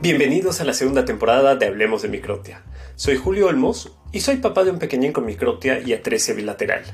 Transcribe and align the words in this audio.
Bienvenidos 0.00 0.60
a 0.60 0.64
la 0.64 0.74
segunda 0.74 1.04
temporada 1.04 1.56
de 1.56 1.66
Hablemos 1.66 2.02
de 2.02 2.08
Microtia. 2.08 2.62
Soy 2.94 3.16
Julio 3.16 3.48
Olmos 3.48 3.96
y 4.12 4.20
soy 4.20 4.36
papá 4.36 4.62
de 4.62 4.70
un 4.70 4.78
pequeñín 4.78 5.12
con 5.12 5.26
microtia 5.26 5.80
y 5.80 5.92
atresia 5.92 6.34
bilateral. 6.34 6.84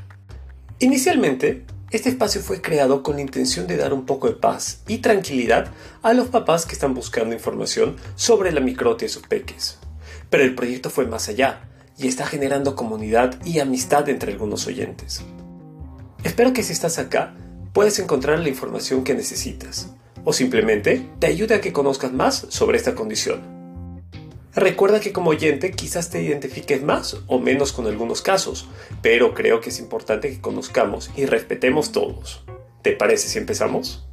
Inicialmente, 0.79 1.67
este 1.90 2.09
espacio 2.09 2.40
fue 2.40 2.62
creado 2.62 3.03
con 3.03 3.17
la 3.17 3.21
intención 3.21 3.67
de 3.67 3.77
dar 3.77 3.93
un 3.93 4.07
poco 4.07 4.29
de 4.29 4.36
paz 4.36 4.80
y 4.89 4.98
tranquilidad 4.98 5.71
a 6.00 6.14
los 6.14 6.29
papás 6.29 6.64
que 6.64 6.72
están 6.72 6.95
buscando 6.95 7.35
información 7.35 7.96
sobre 8.14 8.53
la 8.53 8.62
microtia 8.62 9.05
y 9.05 9.11
sus 9.11 9.27
peques. 9.27 9.77
Pero 10.30 10.43
el 10.43 10.55
proyecto 10.55 10.89
fue 10.89 11.05
más 11.05 11.29
allá 11.29 11.68
y 11.98 12.09
está 12.09 12.25
generando 12.25 12.75
comunidad 12.75 13.39
y 13.45 13.59
amistad 13.59 14.09
entre 14.09 14.32
algunos 14.32 14.66
oyentes. 14.66 15.23
Espero 16.23 16.55
que 16.55 16.62
si 16.62 16.73
estás 16.73 16.98
acá 16.98 17.34
puedes 17.75 17.98
encontrar 17.98 18.39
la 18.39 18.48
información 18.48 19.05
que 19.05 19.12
necesitas 19.12 19.93
o 20.25 20.33
simplemente 20.33 21.07
te 21.19 21.27
ayude 21.27 21.55
a 21.55 21.61
que 21.61 21.73
conozcas 21.73 22.13
más 22.13 22.46
sobre 22.49 22.77
esta 22.77 22.95
condición. 22.95 23.55
Recuerda 24.55 25.00
que 25.00 25.13
como 25.13 25.31
oyente 25.31 25.73
quizás 25.73 26.11
te 26.11 26.23
identifiques 26.23 26.83
más 26.83 27.17
o 27.27 27.41
menos 27.41 27.73
con 27.73 27.87
algunos 27.87 28.23
casos, 28.23 28.69
pero 29.03 29.35
creo 29.35 29.61
que 29.61 29.71
es 29.71 29.81
importante 29.81 30.31
que 30.31 30.41
conozcamos 30.41 31.11
y 31.17 31.27
respetemos 31.27 31.91
todos. 31.91 32.45
¿Te 32.83 32.92
parece 32.92 33.28
si 33.28 33.39
empezamos? 33.39 34.09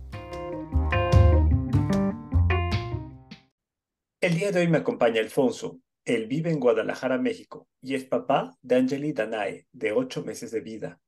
El 4.20 4.36
día 4.36 4.52
de 4.52 4.62
hoy 4.62 4.68
me 4.68 4.80
acompaña 4.80 5.22
Alfonso. 5.22 5.80
Él 6.06 6.26
vive 6.26 6.50
en 6.50 6.60
Guadalajara, 6.60 7.20
México, 7.20 7.68
y 7.82 7.94
es 7.94 8.06
papá 8.06 8.58
de 8.62 8.78
Angeli 8.78 9.14
Danae, 9.14 9.68
de 9.72 9.92
8 9.92 10.24
meses 10.24 10.50
de 10.50 10.62
vida. 10.62 11.00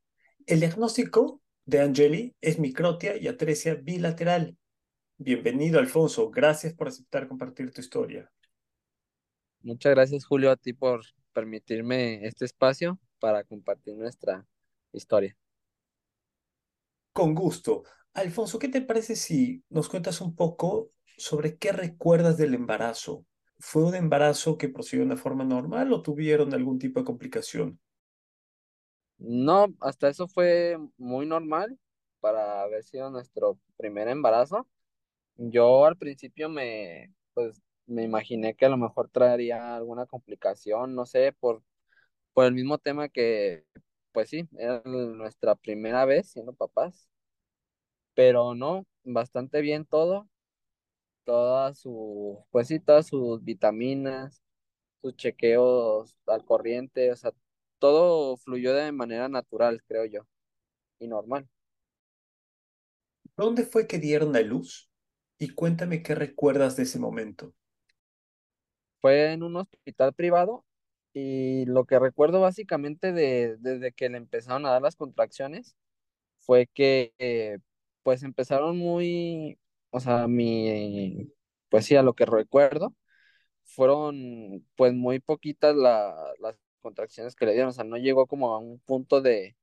El 0.45 0.59
diagnóstico 0.59 1.41
de 1.65 1.81
Angeli 1.81 2.35
es 2.41 2.59
microtia 2.59 3.17
y 3.17 3.27
atresia 3.27 3.75
bilateral, 3.75 4.57
Bienvenido, 5.25 5.79
Alfonso. 5.79 6.29
Gracias 6.29 6.73
por 6.73 6.89
aceptar 6.89 7.29
compartir 7.29 7.71
tu 7.71 7.79
historia. 7.79 8.29
Muchas 9.61 9.93
gracias, 9.93 10.25
Julio, 10.25 10.51
a 10.51 10.57
ti 10.57 10.73
por 10.73 11.01
permitirme 11.31 12.25
este 12.27 12.43
espacio 12.43 12.99
para 13.21 13.45
compartir 13.45 13.95
nuestra 13.95 14.45
historia. 14.91 15.37
Con 17.13 17.33
gusto. 17.33 17.83
Alfonso, 18.13 18.59
¿qué 18.59 18.67
te 18.67 18.81
parece 18.81 19.15
si 19.15 19.63
nos 19.69 19.87
cuentas 19.87 20.19
un 20.19 20.35
poco 20.35 20.91
sobre 21.15 21.57
qué 21.57 21.71
recuerdas 21.71 22.35
del 22.35 22.53
embarazo? 22.53 23.25
¿Fue 23.59 23.85
un 23.85 23.95
embarazo 23.95 24.57
que 24.57 24.67
procedió 24.67 25.05
de 25.05 25.13
una 25.13 25.17
forma 25.17 25.45
normal 25.45 25.93
o 25.93 26.01
tuvieron 26.01 26.53
algún 26.53 26.79
tipo 26.79 26.99
de 26.99 27.05
complicación? 27.05 27.79
No, 29.19 29.67
hasta 29.79 30.09
eso 30.09 30.27
fue 30.27 30.77
muy 30.97 31.25
normal 31.25 31.79
para 32.19 32.63
haber 32.63 32.83
sido 32.83 33.09
nuestro 33.09 33.57
primer 33.77 34.09
embarazo. 34.09 34.67
Yo 35.37 35.85
al 35.85 35.97
principio 35.97 36.49
me, 36.49 37.13
pues, 37.33 37.61
me 37.87 38.03
imaginé 38.03 38.55
que 38.55 38.65
a 38.65 38.69
lo 38.69 38.77
mejor 38.77 39.09
traería 39.09 39.75
alguna 39.75 40.05
complicación, 40.05 40.95
no 40.95 41.05
sé, 41.05 41.33
por, 41.33 41.63
por 42.33 42.45
el 42.45 42.53
mismo 42.53 42.77
tema 42.79 43.09
que, 43.09 43.65
pues 44.13 44.29
sí, 44.29 44.47
era 44.57 44.81
nuestra 44.85 45.55
primera 45.55 46.05
vez 46.05 46.29
siendo 46.31 46.53
papás, 46.53 47.09
pero 48.13 48.55
no, 48.55 48.85
bastante 49.03 49.61
bien 49.61 49.85
todo, 49.85 50.29
todas 51.25 51.79
sus, 51.79 52.37
pues 52.51 52.67
sí, 52.69 52.79
todas 52.79 53.07
sus 53.07 53.43
vitaminas, 53.43 54.43
sus 55.01 55.15
chequeos 55.17 56.17
al 56.27 56.45
corriente, 56.45 57.11
o 57.11 57.15
sea, 57.15 57.33
todo 57.79 58.37
fluyó 58.37 58.73
de 58.73 58.91
manera 58.93 59.29
natural, 59.29 59.83
creo 59.87 60.05
yo, 60.05 60.27
y 60.99 61.07
normal. 61.07 61.49
¿Dónde 63.37 63.63
fue 63.63 63.85
que 63.87 63.99
dieron 63.99 64.33
la 64.33 64.41
luz? 64.41 64.89
Y 65.37 65.49
cuéntame 65.49 66.01
qué 66.03 66.15
recuerdas 66.15 66.75
de 66.75 66.83
ese 66.83 66.99
momento. 66.99 67.53
Fue 69.01 69.33
en 69.33 69.43
un 69.43 69.55
hospital 69.57 70.13
privado 70.13 70.65
y 71.13 71.65
lo 71.65 71.85
que 71.85 71.99
recuerdo 71.99 72.41
básicamente 72.41 73.11
de, 73.11 73.57
desde 73.59 73.91
que 73.91 74.09
le 74.09 74.17
empezaron 74.17 74.65
a 74.65 74.71
dar 74.71 74.81
las 74.81 74.95
contracciones 74.95 75.75
fue 76.39 76.67
que 76.73 77.13
eh, 77.19 77.59
pues 78.03 78.23
empezaron 78.23 78.77
muy, 78.77 79.59
o 79.91 79.99
sea, 79.99 80.27
mi, 80.27 81.33
pues 81.69 81.85
sí, 81.85 81.95
a 81.95 82.03
lo 82.03 82.13
que 82.15 82.25
recuerdo, 82.25 82.93
fueron 83.65 84.65
pues 84.75 84.93
muy 84.93 85.19
poquitas 85.19 85.75
las 85.75 86.55
contracciones 86.81 87.35
que 87.35 87.45
le 87.45 87.53
dieron, 87.53 87.69
o 87.71 87.73
sea, 87.73 87.83
no 87.85 87.97
llegó 87.97 88.27
como 88.27 88.53
a 88.55 88.59
un 88.59 88.79
punto 88.81 89.21
de, 89.21 89.55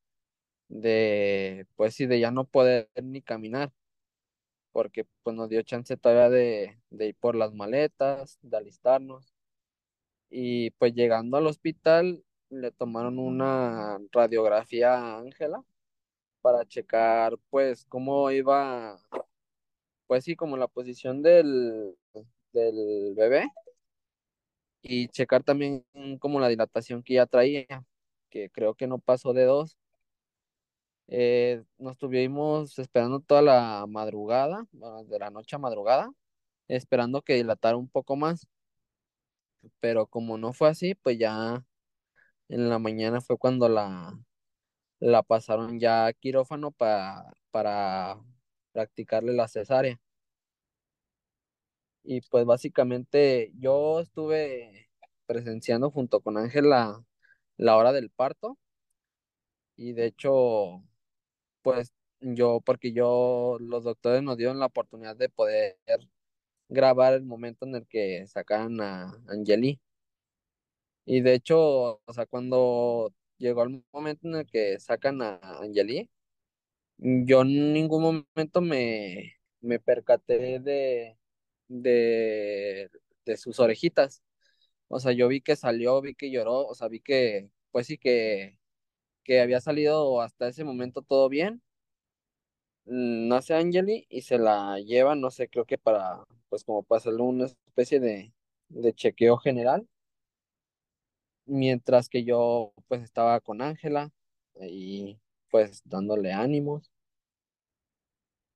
de, 0.68 1.66
pues 1.76 1.94
sí, 1.94 2.06
de 2.06 2.20
ya 2.20 2.30
no 2.32 2.44
poder 2.46 2.90
ni 3.02 3.22
caminar 3.22 3.72
porque 4.72 5.06
pues 5.22 5.36
nos 5.36 5.48
dio 5.48 5.62
chance 5.62 5.96
todavía 5.96 6.30
de, 6.30 6.78
ir 6.90 7.16
por 7.16 7.34
las 7.34 7.52
maletas, 7.54 8.38
de 8.42 8.56
alistarnos. 8.56 9.34
Y 10.30 10.70
pues 10.72 10.94
llegando 10.94 11.36
al 11.36 11.46
hospital 11.46 12.24
le 12.50 12.70
tomaron 12.72 13.18
una 13.18 13.98
radiografía 14.12 14.94
a 14.94 15.18
Ángela 15.18 15.64
para 16.42 16.64
checar 16.66 17.36
pues 17.50 17.86
cómo 17.86 18.30
iba, 18.30 18.98
pues 20.06 20.24
sí, 20.24 20.36
como 20.36 20.56
la 20.56 20.68
posición 20.68 21.22
del, 21.22 21.96
del 22.52 23.14
bebé 23.16 23.48
y 24.82 25.08
checar 25.08 25.42
también 25.42 25.84
como 26.20 26.40
la 26.40 26.48
dilatación 26.48 27.02
que 27.02 27.14
ya 27.14 27.26
traía, 27.26 27.66
que 28.30 28.50
creo 28.50 28.74
que 28.74 28.86
no 28.86 28.98
pasó 28.98 29.32
de 29.32 29.44
dos. 29.44 29.76
Eh, 31.10 31.64
nos 31.78 31.92
estuvimos 31.94 32.78
esperando 32.78 33.20
toda 33.20 33.42
la 33.42 33.84
madrugada, 33.88 34.66
de 35.06 35.18
la 35.18 35.30
noche 35.30 35.56
a 35.56 35.58
madrugada, 35.58 36.12
esperando 36.68 37.22
que 37.22 37.34
dilatara 37.34 37.76
un 37.76 37.88
poco 37.88 38.16
más. 38.16 38.46
Pero 39.80 40.06
como 40.06 40.38
no 40.38 40.52
fue 40.52 40.68
así, 40.68 40.94
pues 40.94 41.18
ya 41.18 41.64
en 42.48 42.68
la 42.70 42.78
mañana 42.78 43.20
fue 43.20 43.38
cuando 43.38 43.68
la, 43.68 44.18
la 45.00 45.22
pasaron 45.22 45.80
ya 45.80 46.06
a 46.06 46.12
quirófano 46.14 46.72
para, 46.72 47.32
para 47.52 48.18
practicarle 48.72 49.32
la 49.34 49.48
cesárea. 49.48 50.00
Y 52.02 52.20
pues 52.22 52.44
básicamente 52.46 53.52
yo 53.58 54.00
estuve 54.00 54.90
presenciando 55.26 55.90
junto 55.90 56.20
con 56.20 56.36
Ángela 56.38 57.04
la 57.56 57.76
hora 57.76 57.92
del 57.92 58.10
parto. 58.10 58.58
Y 59.76 59.92
de 59.94 60.06
hecho, 60.06 60.82
pues 61.62 61.92
yo, 62.20 62.60
porque 62.64 62.92
yo, 62.92 63.58
los 63.60 63.84
doctores 63.84 64.22
nos 64.22 64.36
dieron 64.36 64.58
la 64.58 64.66
oportunidad 64.66 65.16
de 65.16 65.28
poder 65.28 65.78
grabar 66.68 67.14
el 67.14 67.24
momento 67.24 67.66
en 67.66 67.74
el 67.76 67.86
que 67.86 68.26
sacaran 68.26 68.80
a 68.80 69.12
Angeli. 69.28 69.80
Y 71.04 71.20
de 71.22 71.34
hecho, 71.34 72.00
o 72.04 72.12
sea, 72.12 72.26
cuando 72.26 73.12
llegó 73.38 73.64
el 73.64 73.82
momento 73.92 74.28
en 74.28 74.36
el 74.36 74.46
que 74.46 74.78
sacan 74.80 75.22
a 75.22 75.38
Angeli, 75.60 76.10
yo 76.98 77.42
en 77.42 77.72
ningún 77.74 78.02
momento 78.36 78.62
me, 78.62 79.34
me 79.60 79.80
percaté 79.80 80.60
de, 80.60 81.18
de, 81.68 82.90
de 83.26 83.38
sus 83.38 83.60
orejitas. 83.60 84.22
O 84.88 85.00
sea, 85.00 85.12
yo 85.12 85.28
vi 85.28 85.42
que 85.42 85.56
salió, 85.56 86.02
vi 86.02 86.16
que 86.16 86.32
lloró, 86.32 86.66
o 86.66 86.76
sea, 86.76 86.88
vi 86.88 87.00
que, 87.00 87.50
pues 87.72 87.88
sí, 87.88 87.98
que, 87.98 88.59
que 89.24 89.40
había 89.40 89.60
salido 89.60 90.20
hasta 90.20 90.48
ese 90.48 90.64
momento 90.64 91.02
todo 91.02 91.28
bien 91.28 91.62
nace 92.90 93.54
Angeli 93.54 94.06
y 94.08 94.22
se 94.22 94.38
la 94.38 94.78
lleva, 94.80 95.14
no 95.14 95.30
sé, 95.30 95.48
creo 95.48 95.64
que 95.64 95.78
para, 95.78 96.24
pues 96.48 96.64
como 96.64 96.82
para 96.82 96.98
hacerle 96.98 97.22
una 97.22 97.46
especie 97.46 98.00
de, 98.00 98.32
de 98.68 98.92
chequeo 98.94 99.36
general. 99.38 99.88
Mientras 101.46 102.08
que 102.08 102.24
yo 102.24 102.72
pues 102.88 103.02
estaba 103.02 103.40
con 103.40 103.60
Ángela 103.62 104.10
y 104.60 105.18
pues 105.50 105.82
dándole 105.84 106.32
ánimos. 106.32 106.90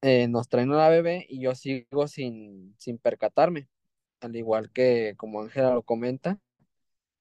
Eh, 0.02 0.28
nos 0.28 0.48
traen 0.48 0.70
a 0.72 0.76
la 0.76 0.88
bebé 0.90 1.26
y 1.28 1.40
yo 1.40 1.54
sigo 1.54 2.06
sin, 2.08 2.74
sin 2.78 2.98
percatarme. 2.98 3.68
Al 4.20 4.36
igual 4.36 4.70
que 4.72 5.14
como 5.16 5.42
Ángela 5.42 5.74
lo 5.74 5.82
comenta, 5.82 6.38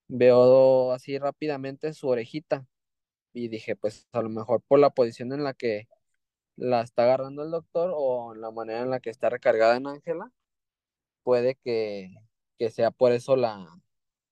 veo 0.07 0.91
así 0.93 1.17
rápidamente 1.19 1.93
su 1.93 2.07
orejita 2.09 2.67
y 3.33 3.47
dije 3.49 3.75
pues 3.75 4.07
a 4.13 4.21
lo 4.21 4.29
mejor 4.29 4.61
por 4.61 4.79
la 4.79 4.91
posición 4.91 5.33
en 5.33 5.43
la 5.43 5.53
que 5.53 5.87
la 6.55 6.81
está 6.81 7.03
agarrando 7.03 7.43
el 7.43 7.51
doctor 7.51 7.91
o 7.95 8.35
la 8.35 8.51
manera 8.51 8.81
en 8.81 8.89
la 8.91 8.99
que 8.99 9.09
está 9.09 9.29
recargada 9.29 9.77
en 9.77 9.87
Ángela, 9.87 10.31
puede 11.23 11.55
que, 11.55 12.15
sea 12.71 12.91
por 12.91 13.11
eso 13.11 13.35
la, 13.35 13.67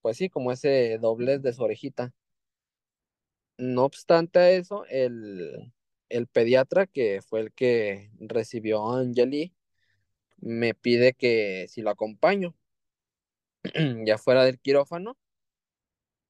pues 0.02 0.18
sí, 0.18 0.30
como 0.30 0.52
ese 0.52 0.98
doblez 1.00 1.42
de 1.42 1.54
su 1.54 1.64
orejita. 1.64 2.14
No 3.58 3.86
obstante 3.86 4.40
a 4.40 4.52
eso, 4.52 4.86
el, 4.90 5.72
el 6.10 6.28
pediatra, 6.28 6.88
que 6.88 7.22
fue 7.22 7.42
el 7.42 7.54
que 7.54 8.12
recibió 8.20 8.90
a 8.90 9.00
Angeli, 9.02 9.54
me 10.40 10.74
pide 10.76 11.14
que 11.14 11.68
si 11.70 11.82
lo 11.82 11.92
acompaño, 11.92 12.56
ya 14.06 14.18
fuera 14.18 14.46
del 14.46 14.60
quirófano, 14.60 15.18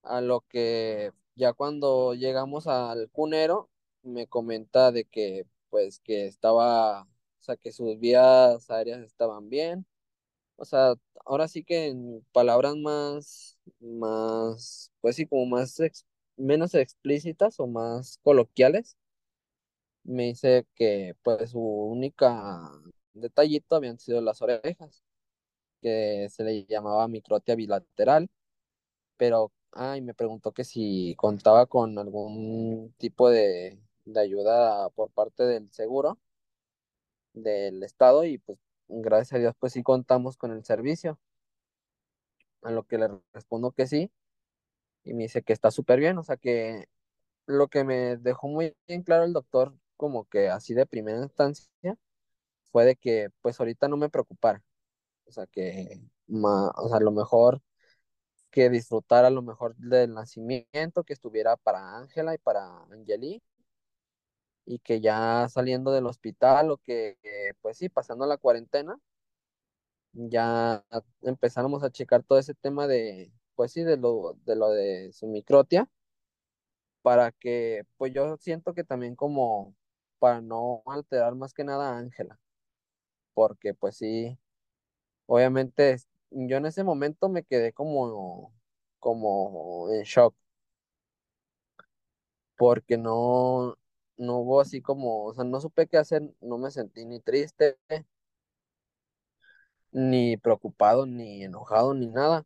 a 0.02 0.20
lo 0.20 0.42
que 0.42 1.12
ya 1.36 1.52
cuando 1.52 2.14
llegamos 2.14 2.66
al 2.66 3.10
cunero, 3.10 3.70
me 4.02 4.26
comenta 4.28 4.92
de 4.92 5.04
que 5.04 5.46
pues 5.70 6.00
que 6.00 6.26
estaba, 6.26 7.02
o 7.04 7.08
sea, 7.40 7.56
que 7.56 7.72
sus 7.72 7.98
vías 7.98 8.70
aéreas 8.70 9.00
estaban 9.02 9.48
bien, 9.50 9.86
o 10.56 10.64
sea, 10.66 10.94
ahora 11.26 11.48
sí 11.48 11.64
que 11.64 11.88
en 11.88 12.26
palabras 12.32 12.76
más, 12.76 13.58
más, 13.80 14.92
pues 15.00 15.16
sí, 15.16 15.26
como 15.26 15.46
más, 15.46 15.78
menos 16.36 16.74
explícitas 16.74 17.60
o 17.60 17.66
más 17.66 18.18
coloquiales, 18.22 18.96
me 20.04 20.24
dice 20.24 20.66
que 20.74 21.14
pues 21.22 21.50
su 21.50 21.60
única 21.60 22.70
detallito 23.14 23.76
habían 23.76 23.98
sido 23.98 24.20
las 24.20 24.42
orejas, 24.42 25.02
que 25.82 26.28
se 26.30 26.44
le 26.44 26.66
llamaba 26.66 27.08
microtia 27.08 27.56
bilateral, 27.56 28.30
pero, 29.16 29.52
ay, 29.72 30.00
me 30.02 30.14
preguntó 30.14 30.52
que 30.52 30.64
si 30.64 31.14
contaba 31.16 31.66
con 31.66 31.98
algún 31.98 32.94
tipo 32.98 33.30
de, 33.30 33.78
de 34.04 34.20
ayuda 34.20 34.90
por 34.90 35.10
parte 35.10 35.44
del 35.44 35.70
seguro 35.72 36.18
del 37.34 37.82
estado 37.82 38.24
y 38.24 38.38
pues 38.38 38.58
gracias 38.88 39.34
a 39.34 39.38
Dios 39.38 39.54
pues 39.58 39.72
sí 39.74 39.82
contamos 39.82 40.36
con 40.38 40.50
el 40.52 40.64
servicio, 40.64 41.18
a 42.62 42.70
lo 42.70 42.84
que 42.84 42.98
le 42.98 43.08
respondo 43.32 43.72
que 43.72 43.86
sí 43.86 44.10
y 45.04 45.14
me 45.14 45.24
dice 45.24 45.42
que 45.42 45.52
está 45.52 45.70
súper 45.70 46.00
bien, 46.00 46.18
o 46.18 46.22
sea 46.24 46.36
que 46.36 46.88
lo 47.46 47.68
que 47.68 47.84
me 47.84 48.16
dejó 48.18 48.48
muy 48.48 48.74
bien 48.88 49.02
claro 49.02 49.24
el 49.24 49.32
doctor 49.34 49.74
como 49.96 50.26
que 50.28 50.48
así 50.50 50.74
de 50.74 50.86
primera 50.86 51.22
instancia 51.22 51.70
fue 52.72 52.84
de 52.86 52.96
que 52.96 53.30
pues 53.42 53.60
ahorita 53.60 53.88
no 53.88 53.96
me 53.96 54.10
preocupara, 54.10 54.62
o 55.26 55.32
sea 55.32 55.46
que 55.48 56.02
ma- 56.28 56.70
o 56.76 56.88
sea, 56.90 57.00
lo 57.00 57.12
mejor 57.12 57.62
que 58.52 58.70
disfrutara 58.70 59.30
lo 59.30 59.42
mejor 59.42 59.74
del 59.76 60.14
nacimiento, 60.14 61.04
que 61.04 61.14
estuviera 61.14 61.56
para 61.56 61.96
Ángela 61.98 62.34
y 62.34 62.38
para 62.38 62.84
Angeli. 62.92 63.42
Y 64.64 64.78
que 64.78 65.00
ya 65.00 65.48
saliendo 65.48 65.90
del 65.92 66.06
hospital 66.06 66.70
o 66.70 66.78
que, 66.78 67.18
que, 67.22 67.52
pues 67.62 67.78
sí, 67.78 67.88
pasando 67.88 68.26
la 68.26 68.36
cuarentena, 68.38 68.96
ya 70.12 70.84
empezáramos 71.22 71.82
a 71.82 71.90
checar 71.90 72.22
todo 72.22 72.38
ese 72.38 72.54
tema 72.54 72.86
de, 72.86 73.32
pues 73.54 73.72
sí, 73.72 73.82
de 73.82 73.96
lo 73.96 74.36
de, 74.44 74.56
lo 74.56 74.70
de 74.70 75.12
su 75.12 75.26
microtia, 75.26 75.88
para 77.02 77.32
que, 77.32 77.84
pues 77.96 78.12
yo 78.14 78.36
siento 78.38 78.74
que 78.74 78.84
también 78.84 79.16
como 79.16 79.74
para 80.18 80.40
no 80.40 80.82
alterar 80.86 81.34
más 81.34 81.52
que 81.54 81.64
nada 81.64 81.94
a 81.94 81.98
Ángela, 81.98 82.38
porque 83.34 83.74
pues 83.74 83.96
sí, 83.96 84.38
obviamente 85.26 85.96
yo 86.34 86.56
en 86.56 86.66
ese 86.66 86.84
momento 86.84 87.28
me 87.28 87.44
quedé 87.44 87.72
como, 87.72 88.52
como 88.98 89.90
en 89.92 90.02
shock, 90.04 90.34
porque 92.56 92.96
no, 92.98 93.76
no 94.16 94.38
hubo 94.38 94.60
así 94.60 94.80
como, 94.82 95.24
o 95.26 95.34
sea, 95.34 95.44
no 95.44 95.60
supe 95.60 95.86
qué 95.86 95.98
hacer, 95.98 96.22
no 96.40 96.58
me 96.58 96.70
sentí 96.70 97.04
ni 97.04 97.20
triste, 97.20 97.76
ni 99.92 100.36
preocupado, 100.36 101.06
ni 101.06 101.44
enojado, 101.44 101.94
ni 101.94 102.06
nada. 102.08 102.44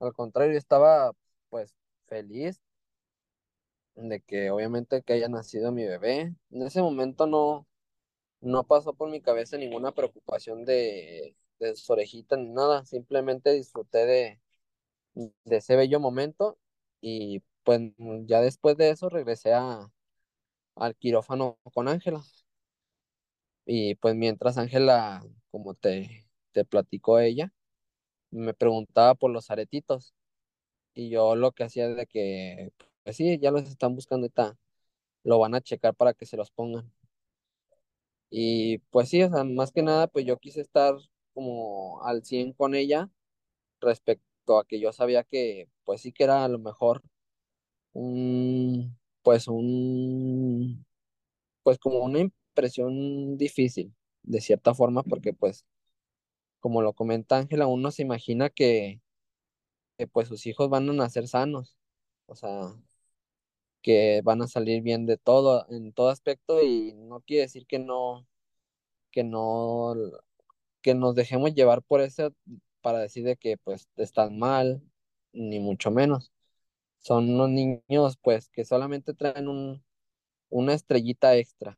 Al 0.00 0.12
contrario, 0.14 0.58
estaba 0.58 1.12
pues 1.50 1.74
feliz 2.08 2.60
de 3.96 4.20
que 4.20 4.50
obviamente 4.50 5.02
que 5.02 5.14
haya 5.14 5.28
nacido 5.28 5.72
mi 5.72 5.84
bebé. 5.86 6.34
En 6.50 6.62
ese 6.62 6.82
momento 6.82 7.26
no, 7.26 7.66
no 8.40 8.64
pasó 8.66 8.94
por 8.94 9.10
mi 9.10 9.20
cabeza 9.22 9.58
ninguna 9.58 9.92
preocupación 9.92 10.64
de, 10.64 11.36
de 11.58 11.76
su 11.76 11.92
orejita 11.92 12.36
ni 12.36 12.50
nada. 12.50 12.84
Simplemente 12.84 13.52
disfruté 13.52 14.06
de, 14.06 14.40
ese 15.46 15.76
bello 15.76 16.00
momento 16.00 16.58
y 17.00 17.42
pues 17.64 17.80
ya 18.26 18.40
después 18.40 18.76
de 18.76 18.90
eso 18.90 19.08
regresé 19.08 19.52
a, 19.54 19.90
al 20.76 20.96
quirófano 20.96 21.58
con 21.74 21.88
Ángela. 21.88 22.22
Y 23.64 23.96
pues 23.96 24.14
mientras 24.14 24.58
Ángela, 24.58 25.24
como 25.50 25.74
te, 25.74 26.26
te 26.52 26.64
platicó 26.64 27.18
ella, 27.18 27.52
me 28.30 28.54
preguntaba 28.54 29.14
por 29.14 29.30
los 29.32 29.50
aretitos. 29.50 30.14
Y 30.94 31.10
yo 31.10 31.36
lo 31.36 31.52
que 31.52 31.64
hacía 31.64 31.88
de 31.88 32.06
que, 32.06 32.72
pues 33.04 33.16
sí, 33.16 33.38
ya 33.40 33.50
los 33.52 33.64
están 33.68 33.94
buscando 33.96 34.26
ahorita, 34.26 34.58
lo 35.24 35.38
van 35.40 35.54
a 35.56 35.62
checar 35.62 35.94
para 35.94 36.14
que 36.14 36.26
se 36.26 36.36
los 36.38 36.50
pongan. 36.52 36.92
Y 38.30 38.78
pues 38.90 39.08
sí, 39.08 39.22
o 39.22 39.30
sea, 39.30 39.44
más 39.44 39.72
que 39.72 39.82
nada, 39.82 40.06
pues 40.08 40.24
yo 40.26 40.36
quise 40.38 40.60
estar 40.60 40.94
como 41.36 42.02
al 42.04 42.24
100 42.24 42.54
con 42.54 42.74
ella 42.74 43.10
respecto 43.80 44.58
a 44.58 44.66
que 44.66 44.80
yo 44.80 44.92
sabía 44.92 45.24
que, 45.24 45.68
pues 45.84 46.02
sí 46.02 46.12
que 46.12 46.24
era 46.24 46.44
a 46.44 46.48
lo 46.48 46.58
mejor 46.58 47.02
un, 47.94 48.98
pues 49.22 49.48
un, 49.48 50.86
pues 51.62 51.78
como 51.78 52.00
una 52.00 52.20
impresión 52.20 53.36
difícil, 53.38 53.94
de 54.24 54.40
cierta 54.40 54.74
forma, 54.74 55.02
porque 55.04 55.34
pues, 55.34 55.66
como 56.60 56.82
lo 56.82 56.94
comenta 56.94 57.38
Ángela, 57.38 57.66
uno 57.68 57.90
se 57.92 58.02
imagina 58.02 58.50
que, 58.50 59.00
que 59.98 60.06
pues 60.08 60.28
sus 60.28 60.46
hijos 60.46 60.70
van 60.70 60.88
a 60.90 60.92
nacer 60.94 61.28
sanos. 61.28 61.76
O 62.26 62.36
sea, 62.36 62.74
que 63.82 64.20
van 64.24 64.42
a 64.42 64.48
salir 64.48 64.82
bien 64.82 65.06
de 65.06 65.16
todo, 65.16 65.66
en 65.70 65.92
todo 65.92 66.08
aspecto, 66.10 66.62
y 66.62 66.92
no 66.94 67.20
quiere 67.20 67.42
decir 67.42 67.66
que 67.66 67.78
no, 67.78 68.26
que 69.12 69.24
no, 69.24 69.94
que 70.86 70.94
nos 70.94 71.16
dejemos 71.16 71.52
llevar 71.52 71.82
por 71.82 72.00
eso 72.00 72.32
para 72.80 73.00
decir 73.00 73.24
de 73.24 73.36
que 73.36 73.56
pues 73.58 73.88
están 73.96 74.38
mal, 74.38 74.80
ni 75.32 75.58
mucho 75.58 75.90
menos. 75.90 76.32
Son 76.98 77.28
unos 77.30 77.50
niños 77.50 78.18
pues 78.22 78.48
que 78.50 78.64
solamente 78.64 79.14
traen 79.14 79.48
un, 79.48 79.84
una 80.50 80.74
estrellita 80.74 81.36
extra, 81.36 81.76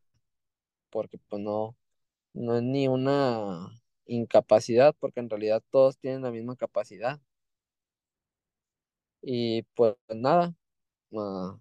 porque 0.90 1.19
pues 1.28 1.43
no, 1.43 1.76
no 2.34 2.56
es 2.58 2.62
ni 2.62 2.88
una 2.88 3.70
incapacidad, 4.06 4.94
porque 5.00 5.20
en 5.20 5.31
realidad 5.31 5.62
todos 5.70 5.99
tienen 5.99 6.22
la 6.22 6.31
misma 6.32 6.56
capacidad. 6.56 7.20
Y 9.22 9.62
pues 9.75 9.96
nada, 10.08 10.54
ah, 11.16 11.58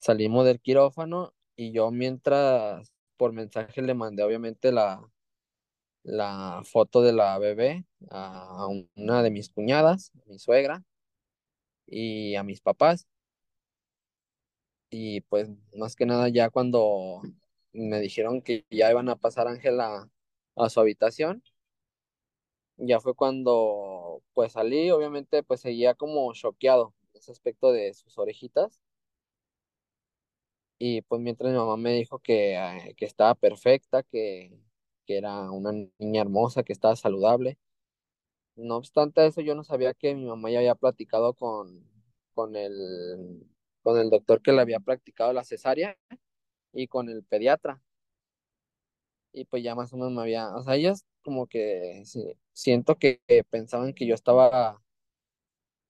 salimos 0.00 0.44
del 0.46 0.60
quirófano 0.60 1.34
y 1.56 1.72
yo 1.72 1.90
mientras 1.92 2.92
por 3.16 3.32
mensaje 3.32 3.82
le 3.82 3.94
mandé 3.94 4.22
obviamente 4.24 4.72
la, 4.72 5.08
la 6.02 6.62
foto 6.64 7.02
de 7.02 7.12
la 7.12 7.38
bebé 7.38 7.84
a 8.10 8.66
una 8.96 9.22
de 9.22 9.30
mis 9.30 9.50
cuñadas, 9.50 10.12
a 10.24 10.28
mi 10.28 10.38
suegra 10.38 10.84
y 11.86 12.36
a 12.36 12.42
mis 12.44 12.60
papás. 12.60 13.06
Y 14.90 15.20
pues 15.22 15.48
más 15.74 15.96
que 15.96 16.06
nada 16.06 16.28
ya 16.28 16.50
cuando 16.50 17.20
me 17.72 18.00
dijeron 18.00 18.40
que 18.42 18.64
ya 18.70 18.90
iban 18.90 19.08
a 19.08 19.16
pasar 19.16 19.46
Ángela 19.48 20.10
a 20.56 20.70
su 20.70 20.80
habitación, 20.80 21.42
ya 22.76 23.00
fue 23.00 23.14
cuando 23.14 24.22
pues 24.34 24.52
salí, 24.52 24.90
obviamente 24.90 25.42
pues 25.42 25.60
seguía 25.60 25.94
como 25.94 26.32
choqueado 26.34 26.94
ese 27.14 27.32
aspecto 27.32 27.72
de 27.72 27.92
sus 27.94 28.16
orejitas 28.18 28.80
Y 30.78 31.02
pues 31.02 31.20
mientras 31.20 31.50
mi 31.52 31.58
mamá 31.58 31.76
me 31.76 31.92
dijo 31.92 32.18
que, 32.20 32.54
eh, 32.56 32.94
que 32.96 33.04
estaba 33.04 33.34
perfecta, 33.34 34.02
que, 34.04 34.56
que 35.08 35.18
era 35.18 35.50
una 35.50 35.72
niña 35.98 36.22
hermosa, 36.22 36.64
que 36.64 36.74
estaba 36.74 36.94
saludable. 36.96 37.58
No 38.56 38.76
obstante 38.76 39.26
eso, 39.26 39.40
yo 39.40 39.54
no 39.54 39.64
sabía 39.64 39.94
que 39.94 40.14
mi 40.14 40.26
mamá 40.26 40.50
ya 40.50 40.58
había 40.58 40.74
platicado 40.74 41.34
con, 41.34 41.82
con 42.34 42.56
el, 42.56 43.46
con 43.82 43.98
el 43.98 44.10
doctor 44.10 44.42
que 44.42 44.52
le 44.52 44.60
había 44.62 44.80
practicado 44.80 45.32
la 45.32 45.44
cesárea 45.44 45.96
y 46.72 46.88
con 46.88 47.08
el 47.10 47.24
pediatra. 47.24 47.82
Y 49.32 49.44
pues 49.44 49.62
ya 49.62 49.74
más 49.74 49.92
o 49.92 49.96
menos 49.96 50.12
me 50.12 50.22
había, 50.22 50.54
o 50.56 50.62
sea, 50.62 50.74
ellas 50.76 51.04
como 51.22 51.46
que 51.46 52.02
siento 52.52 52.96
que, 52.96 53.20
que 53.26 53.44
pensaban 53.44 53.92
que 53.94 54.06
yo 54.06 54.14
estaba 54.14 54.82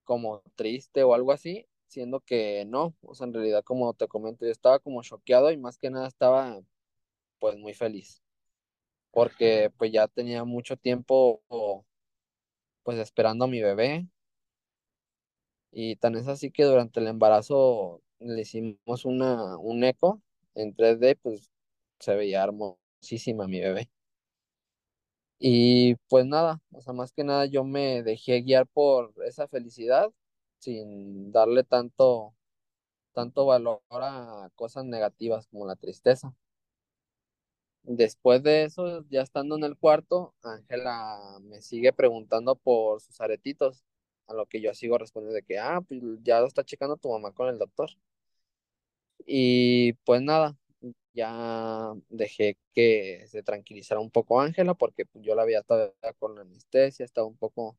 como 0.04 0.42
triste 0.56 1.02
o 1.04 1.14
algo 1.14 1.32
así, 1.32 1.66
siendo 1.86 2.20
que 2.20 2.64
no, 2.66 2.94
o 3.02 3.14
sea, 3.14 3.26
en 3.26 3.34
realidad 3.34 3.62
como 3.64 3.94
te 3.94 4.08
comento, 4.08 4.44
yo 4.46 4.52
estaba 4.52 4.78
como 4.78 5.02
choqueado 5.02 5.50
y 5.52 5.56
más 5.58 5.78
que 5.78 5.90
nada 5.90 6.08
estaba 6.08 6.60
pues 7.40 7.58
muy 7.58 7.74
feliz, 7.74 8.22
porque 9.18 9.72
pues 9.76 9.90
ya 9.90 10.06
tenía 10.06 10.44
mucho 10.44 10.76
tiempo 10.76 11.42
pues 12.84 12.98
esperando 13.00 13.46
a 13.46 13.48
mi 13.48 13.60
bebé 13.60 14.06
y 15.72 15.96
tan 15.96 16.14
es 16.14 16.28
así 16.28 16.52
que 16.52 16.62
durante 16.62 17.00
el 17.00 17.08
embarazo 17.08 18.00
le 18.20 18.42
hicimos 18.42 19.04
una, 19.04 19.58
un 19.58 19.82
eco 19.82 20.22
en 20.54 20.72
3D, 20.72 21.16
pues 21.20 21.50
se 21.98 22.14
veía 22.14 22.44
hermosísima 22.44 23.48
mi 23.48 23.58
bebé. 23.58 23.90
Y 25.40 25.96
pues 26.08 26.24
nada, 26.24 26.60
o 26.72 26.80
sea, 26.80 26.92
más 26.92 27.12
que 27.12 27.24
nada 27.24 27.46
yo 27.46 27.64
me 27.64 28.04
dejé 28.04 28.42
guiar 28.42 28.68
por 28.68 29.12
esa 29.26 29.48
felicidad 29.48 30.10
sin 30.60 31.32
darle 31.32 31.64
tanto, 31.64 32.36
tanto 33.12 33.46
valor 33.46 33.82
a 33.90 34.50
cosas 34.54 34.84
negativas 34.84 35.48
como 35.48 35.66
la 35.66 35.76
tristeza. 35.76 36.34
Después 37.90 38.42
de 38.42 38.64
eso, 38.64 39.04
ya 39.08 39.22
estando 39.22 39.56
en 39.56 39.64
el 39.64 39.76
cuarto, 39.78 40.34
Ángela 40.42 41.38
me 41.42 41.62
sigue 41.62 41.92
preguntando 41.94 42.54
por 42.56 43.00
sus 43.00 43.18
aretitos, 43.20 43.82
a 44.26 44.34
lo 44.34 44.44
que 44.46 44.60
yo 44.60 44.74
sigo 44.74 44.98
respondiendo 44.98 45.34
de 45.36 45.42
que, 45.42 45.58
ah, 45.58 45.80
pues 45.88 46.00
ya 46.22 46.40
lo 46.40 46.46
está 46.46 46.64
checando 46.64 46.98
tu 46.98 47.10
mamá 47.10 47.32
con 47.32 47.48
el 47.48 47.58
doctor. 47.58 47.90
Y 49.26 49.92
pues 50.04 50.22
nada, 50.22 50.56
ya 51.14 51.94
dejé 52.10 52.58
que 52.74 53.24
se 53.28 53.42
tranquilizara 53.42 54.00
un 54.00 54.10
poco 54.10 54.40
Ángela 54.40 54.74
porque 54.74 55.06
pues, 55.06 55.24
yo 55.24 55.34
la 55.34 55.42
había 55.42 55.62
todavía 55.62 56.12
con 56.18 56.34
la 56.36 56.42
anestesia, 56.42 57.04
estaba 57.04 57.26
un 57.26 57.36
poco 57.36 57.78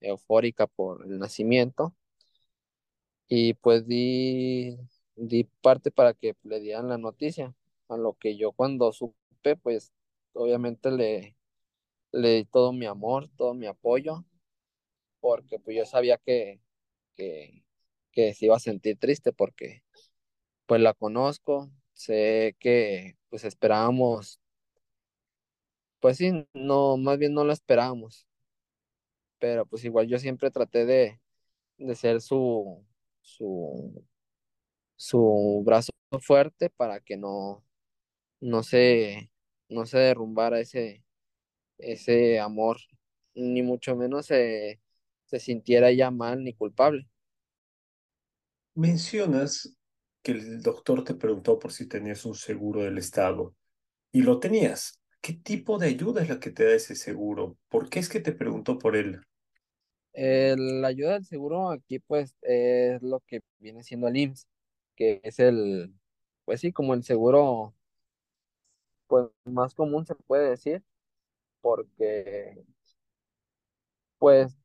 eufórica 0.00 0.66
por 0.68 1.04
el 1.06 1.18
nacimiento 1.18 1.94
y 3.28 3.54
pues 3.54 3.86
di, 3.86 4.76
di 5.16 5.44
parte 5.62 5.90
para 5.90 6.14
que 6.14 6.34
le 6.44 6.60
dieran 6.60 6.88
la 6.88 6.98
noticia, 6.98 7.54
a 7.88 7.96
lo 7.96 8.14
que 8.14 8.36
yo 8.36 8.52
cuando 8.52 8.92
supe, 8.92 9.16
pues 9.56 9.92
obviamente 10.32 10.90
le, 10.90 11.36
le 12.12 12.30
di 12.36 12.44
todo 12.46 12.72
mi 12.72 12.86
amor, 12.86 13.30
todo 13.36 13.54
mi 13.54 13.66
apoyo, 13.66 14.24
porque 15.20 15.58
pues 15.60 15.76
yo 15.76 15.86
sabía 15.86 16.18
que, 16.18 16.60
que, 17.16 17.64
que 18.12 18.34
se 18.34 18.46
iba 18.46 18.56
a 18.56 18.60
sentir 18.60 18.98
triste 18.98 19.32
porque 19.32 19.82
pues 20.66 20.80
la 20.82 20.94
conozco, 20.94 21.70
sé 21.94 22.56
que 22.60 23.16
pues 23.30 23.44
esperábamos, 23.44 24.40
pues 26.00 26.18
sí, 26.18 26.32
no, 26.54 26.96
más 26.98 27.18
bien 27.18 27.32
no 27.34 27.44
la 27.44 27.52
esperábamos, 27.54 28.26
pero 29.38 29.66
pues 29.66 29.84
igual 29.84 30.06
yo 30.08 30.18
siempre 30.18 30.50
traté 30.50 30.84
de, 30.86 31.20
de 31.78 31.96
ser 31.96 32.20
su, 32.22 32.84
su, 33.22 34.06
su 34.96 35.62
brazo 35.66 35.92
fuerte 36.22 36.70
para 36.70 37.00
que 37.00 37.18
no, 37.18 37.64
no 38.40 38.64
se, 38.64 39.31
no 39.68 39.86
se 39.86 39.98
derrumbara 39.98 40.60
ese, 40.60 41.04
ese 41.78 42.40
amor, 42.40 42.78
ni 43.34 43.62
mucho 43.62 43.96
menos 43.96 44.26
se, 44.26 44.80
se 45.26 45.40
sintiera 45.40 45.92
ya 45.92 46.10
mal 46.10 46.44
ni 46.44 46.54
culpable. 46.54 47.08
Mencionas 48.74 49.76
que 50.22 50.32
el 50.32 50.60
doctor 50.62 51.04
te 51.04 51.14
preguntó 51.14 51.58
por 51.58 51.72
si 51.72 51.86
tenías 51.88 52.24
un 52.26 52.34
seguro 52.34 52.82
del 52.82 52.98
Estado 52.98 53.54
y 54.12 54.22
lo 54.22 54.40
tenías. 54.40 55.00
¿Qué 55.22 55.34
tipo 55.34 55.78
de 55.78 55.88
ayuda 55.88 56.22
es 56.22 56.28
la 56.30 56.40
que 56.40 56.50
te 56.52 56.64
da 56.64 56.74
ese 56.74 56.96
seguro? 56.96 57.58
¿Por 57.68 57.90
qué 57.90 58.00
es 58.00 58.08
que 58.10 58.20
te 58.20 58.32
preguntó 58.32 58.78
por 58.78 58.96
él? 58.96 59.22
la 60.14 60.88
ayuda 60.88 61.14
del 61.14 61.24
seguro 61.24 61.70
aquí 61.70 61.98
pues 61.98 62.36
es 62.42 63.02
lo 63.02 63.20
que 63.20 63.40
viene 63.58 63.82
siendo 63.82 64.08
el 64.08 64.16
IMSS, 64.16 64.46
que 64.96 65.20
es 65.24 65.38
el, 65.38 65.94
pues 66.44 66.60
sí, 66.60 66.72
como 66.72 66.94
el 66.94 67.02
seguro 67.04 67.74
pues 69.12 69.28
más 69.44 69.74
común 69.74 70.06
se 70.06 70.14
puede 70.14 70.48
decir, 70.48 70.82
porque 71.62 72.64
pues 74.18 74.56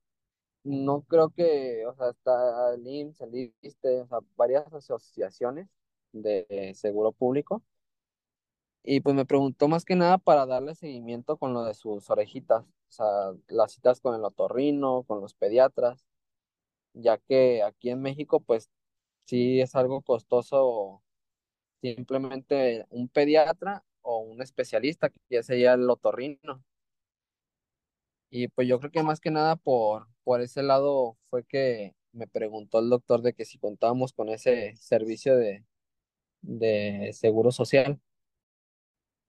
no 0.64 1.04
creo 1.04 1.30
que, 1.32 1.86
o 1.88 1.96
sea, 1.96 2.12
está 2.12 2.74
el 2.76 2.88
IMSS, 2.88 3.22
el 3.22 3.36
ISSSTE, 3.62 4.02
o 4.04 4.08
sea, 4.08 4.20
varias 4.38 4.74
asociaciones 4.74 5.68
de 6.14 6.74
seguro 6.76 7.12
público. 7.14 7.64
Y 8.84 9.02
pues 9.02 9.16
me 9.16 9.26
preguntó 9.26 9.68
más 9.68 9.84
que 9.86 9.96
nada 9.96 10.18
para 10.18 10.46
darle 10.46 10.74
seguimiento 10.76 11.38
con 11.38 11.54
lo 11.54 11.64
de 11.66 11.74
sus 11.74 12.10
orejitas, 12.10 12.64
o 12.64 12.92
sea, 12.92 13.34
las 13.50 13.74
citas 13.74 14.00
con 14.00 14.16
el 14.16 14.24
otorrino, 14.24 15.04
con 15.04 15.20
los 15.22 15.34
pediatras, 15.34 16.06
ya 16.94 17.18
que 17.18 17.64
aquí 17.64 17.90
en 17.90 18.02
México 18.02 18.40
pues 18.42 18.70
sí 19.26 19.62
es 19.62 19.76
algo 19.76 20.02
costoso 20.02 21.04
simplemente 21.82 22.86
un 22.92 23.10
pediatra 23.10 23.84
o 24.08 24.20
un 24.20 24.42
especialista, 24.42 25.10
que 25.10 25.20
ya 25.30 25.44
sería 25.44 25.74
el 25.74 25.90
otorrino. 25.90 26.64
Y 28.30 28.48
pues 28.50 28.68
yo 28.68 28.80
creo 28.80 28.92
que 28.92 29.04
más 29.04 29.20
que 29.20 29.32
nada 29.32 29.56
por, 29.56 30.08
por 30.24 30.42
ese 30.42 30.64
lado 30.64 31.18
fue 31.30 31.44
que 31.46 31.96
me 32.12 32.28
preguntó 32.28 32.80
el 32.80 32.90
doctor 32.90 33.22
de 33.22 33.34
que 33.34 33.46
si 33.46 33.58
contábamos 33.60 34.14
con 34.14 34.30
ese 34.30 34.76
servicio 34.78 35.36
de, 35.38 35.66
de 36.42 37.12
seguro 37.14 37.52
social. 37.52 38.00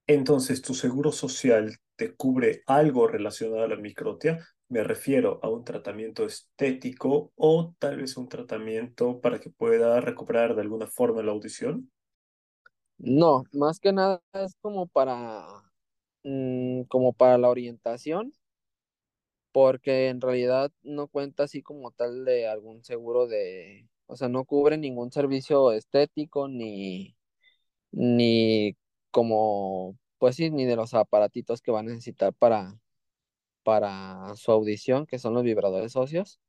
Entonces, 0.06 0.62
¿tu 0.62 0.74
seguro 0.74 1.12
social 1.12 1.76
te 1.96 2.14
cubre 2.14 2.62
algo 2.66 3.06
relacionado 3.08 3.62
a 3.64 3.68
la 3.68 3.76
microtia? 3.76 4.38
Me 4.68 4.82
refiero 4.82 5.38
a 5.42 5.50
un 5.50 5.64
tratamiento 5.64 6.24
estético 6.26 7.32
o 7.36 7.74
tal 7.78 7.98
vez 7.98 8.16
un 8.16 8.28
tratamiento 8.28 9.20
para 9.20 9.38
que 9.40 9.50
pueda 9.50 10.00
recuperar 10.00 10.54
de 10.54 10.62
alguna 10.62 10.86
forma 10.86 11.22
la 11.22 11.32
audición. 11.32 11.90
No, 12.98 13.44
más 13.52 13.80
que 13.80 13.92
nada 13.92 14.22
es 14.34 14.54
como 14.60 14.86
para, 14.86 15.46
mm, 16.24 16.82
como 16.84 17.12
para 17.12 17.38
la 17.38 17.48
orientación, 17.50 18.32
porque 19.52 20.08
en 20.08 20.20
realidad 20.20 20.70
no 20.82 21.08
cuenta 21.08 21.44
así 21.44 21.62
como 21.62 21.90
tal 21.92 22.24
de 22.24 22.46
algún 22.48 22.84
seguro 22.84 23.26
de, 23.26 23.88
o 24.06 24.16
sea, 24.16 24.28
no 24.28 24.44
cubre 24.44 24.76
ningún 24.78 25.10
servicio 25.12 25.72
estético 25.72 26.48
ni, 26.48 27.16
ni 27.92 28.76
como, 29.12 29.98
pues 30.18 30.36
sí, 30.36 30.50
ni 30.50 30.66
de 30.66 30.76
los 30.76 30.94
aparatitos 30.94 31.62
que 31.62 31.72
va 31.72 31.80
a 31.80 31.84
necesitar 31.84 32.34
para, 32.34 32.78
para 33.64 34.34
su 34.36 34.52
audición, 34.52 35.06
que 35.06 35.20
son 35.20 35.34
los 35.34 35.44
vibradores 35.44 35.96
óseos. 35.96 36.40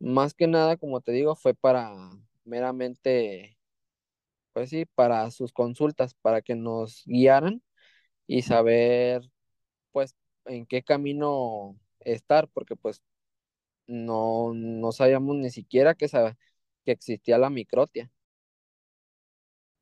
Más 0.00 0.34
que 0.34 0.46
nada, 0.46 0.76
como 0.76 1.00
te 1.00 1.12
digo, 1.12 1.34
fue 1.36 1.54
para 1.54 1.92
meramente 2.44 3.57
pues 4.58 4.70
sí, 4.70 4.86
para 4.86 5.30
sus 5.30 5.52
consultas, 5.52 6.14
para 6.14 6.42
que 6.42 6.56
nos 6.56 7.04
guiaran 7.06 7.62
y 8.26 8.42
saber, 8.42 9.22
pues, 9.92 10.16
en 10.46 10.66
qué 10.66 10.82
camino 10.82 11.78
estar, 12.00 12.48
porque 12.50 12.76
pues 12.76 13.02
no, 13.86 14.52
no 14.54 14.92
sabíamos 14.92 15.36
ni 15.36 15.50
siquiera 15.50 15.94
que, 15.94 16.08
que 16.84 16.92
existía 16.92 17.38
la 17.38 17.50
microtia. 17.50 18.10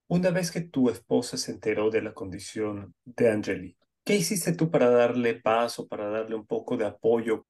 Una 0.09 0.31
vez 0.31 0.51
que 0.51 0.61
tu 0.63 0.91
esposa 0.91 1.37
se 1.37 1.53
enteró 1.53 1.91
de 1.91 2.03
la 2.03 2.13
condición 2.13 2.95
de 3.05 3.31
Angeli, 3.31 3.77
¿qué 4.05 4.17
hiciste 4.17 4.53
tú 4.53 4.69
para 4.71 4.91
darle 4.91 5.35
paso, 5.37 5.87
para 5.87 6.09
darle 6.09 6.35
un 6.35 6.45
poco 6.47 6.77
de 6.77 6.87
apoyo? 6.87 7.47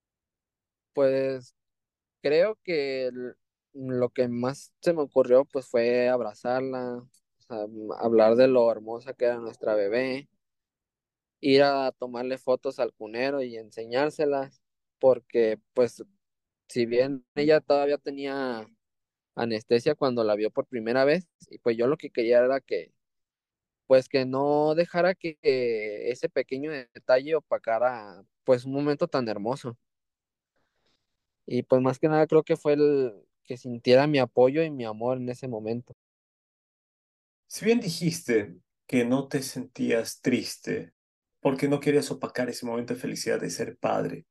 Pues 0.94 1.54
creo 2.22 2.58
que 2.64 3.10
lo 3.76 4.10
que 4.10 4.28
más 4.28 4.72
se 4.80 4.92
me 4.92 5.02
ocurrió 5.02 5.44
pues 5.44 5.66
fue 5.66 6.08
abrazarla, 6.08 7.06
hablar 7.98 8.36
de 8.36 8.48
lo 8.48 8.70
hermosa 8.70 9.14
que 9.14 9.26
era 9.26 9.38
nuestra 9.38 9.74
bebé, 9.74 10.28
ir 11.40 11.62
a 11.62 11.92
tomarle 11.92 12.38
fotos 12.38 12.78
al 12.78 12.92
cunero 12.94 13.42
y 13.42 13.56
enseñárselas, 13.56 14.60
porque 14.98 15.60
pues 15.74 16.02
si 16.68 16.86
bien 16.86 17.24
ella 17.34 17.60
todavía 17.60 17.98
tenía 17.98 18.66
anestesia 19.36 19.94
cuando 19.94 20.24
la 20.24 20.36
vio 20.36 20.50
por 20.50 20.66
primera 20.66 21.04
vez, 21.04 21.28
y 21.50 21.58
pues 21.58 21.76
yo 21.76 21.86
lo 21.88 21.96
que 21.98 22.10
quería 22.10 22.40
era 22.40 22.60
que 22.60 22.92
pues 23.86 24.08
que 24.08 24.24
no 24.26 24.74
dejara 24.74 25.14
que 25.14 25.38
ese 26.10 26.28
pequeño 26.28 26.72
detalle 26.72 27.36
opacara 27.36 28.24
pues 28.44 28.64
un 28.64 28.72
momento 28.72 29.08
tan 29.08 29.28
hermoso. 29.28 29.76
Y 31.46 31.62
pues 31.62 31.80
más 31.82 31.98
que 31.98 32.08
nada 32.08 32.26
creo 32.26 32.42
que 32.42 32.56
fue 32.56 32.74
el 32.74 33.25
que 33.46 33.56
sintiera 33.56 34.06
mi 34.06 34.18
apoyo 34.18 34.62
y 34.62 34.70
mi 34.70 34.84
amor 34.84 35.18
en 35.18 35.28
ese 35.28 35.48
momento. 35.48 35.94
Si 37.46 37.64
bien 37.64 37.80
dijiste 37.80 38.56
que 38.86 39.04
no 39.04 39.28
te 39.28 39.42
sentías 39.42 40.20
triste 40.20 40.92
porque 41.40 41.68
no 41.68 41.80
querías 41.80 42.10
opacar 42.10 42.48
ese 42.48 42.66
momento 42.66 42.94
de 42.94 43.00
felicidad 43.00 43.40
de 43.40 43.50
ser 43.50 43.76
padre, 43.78 44.26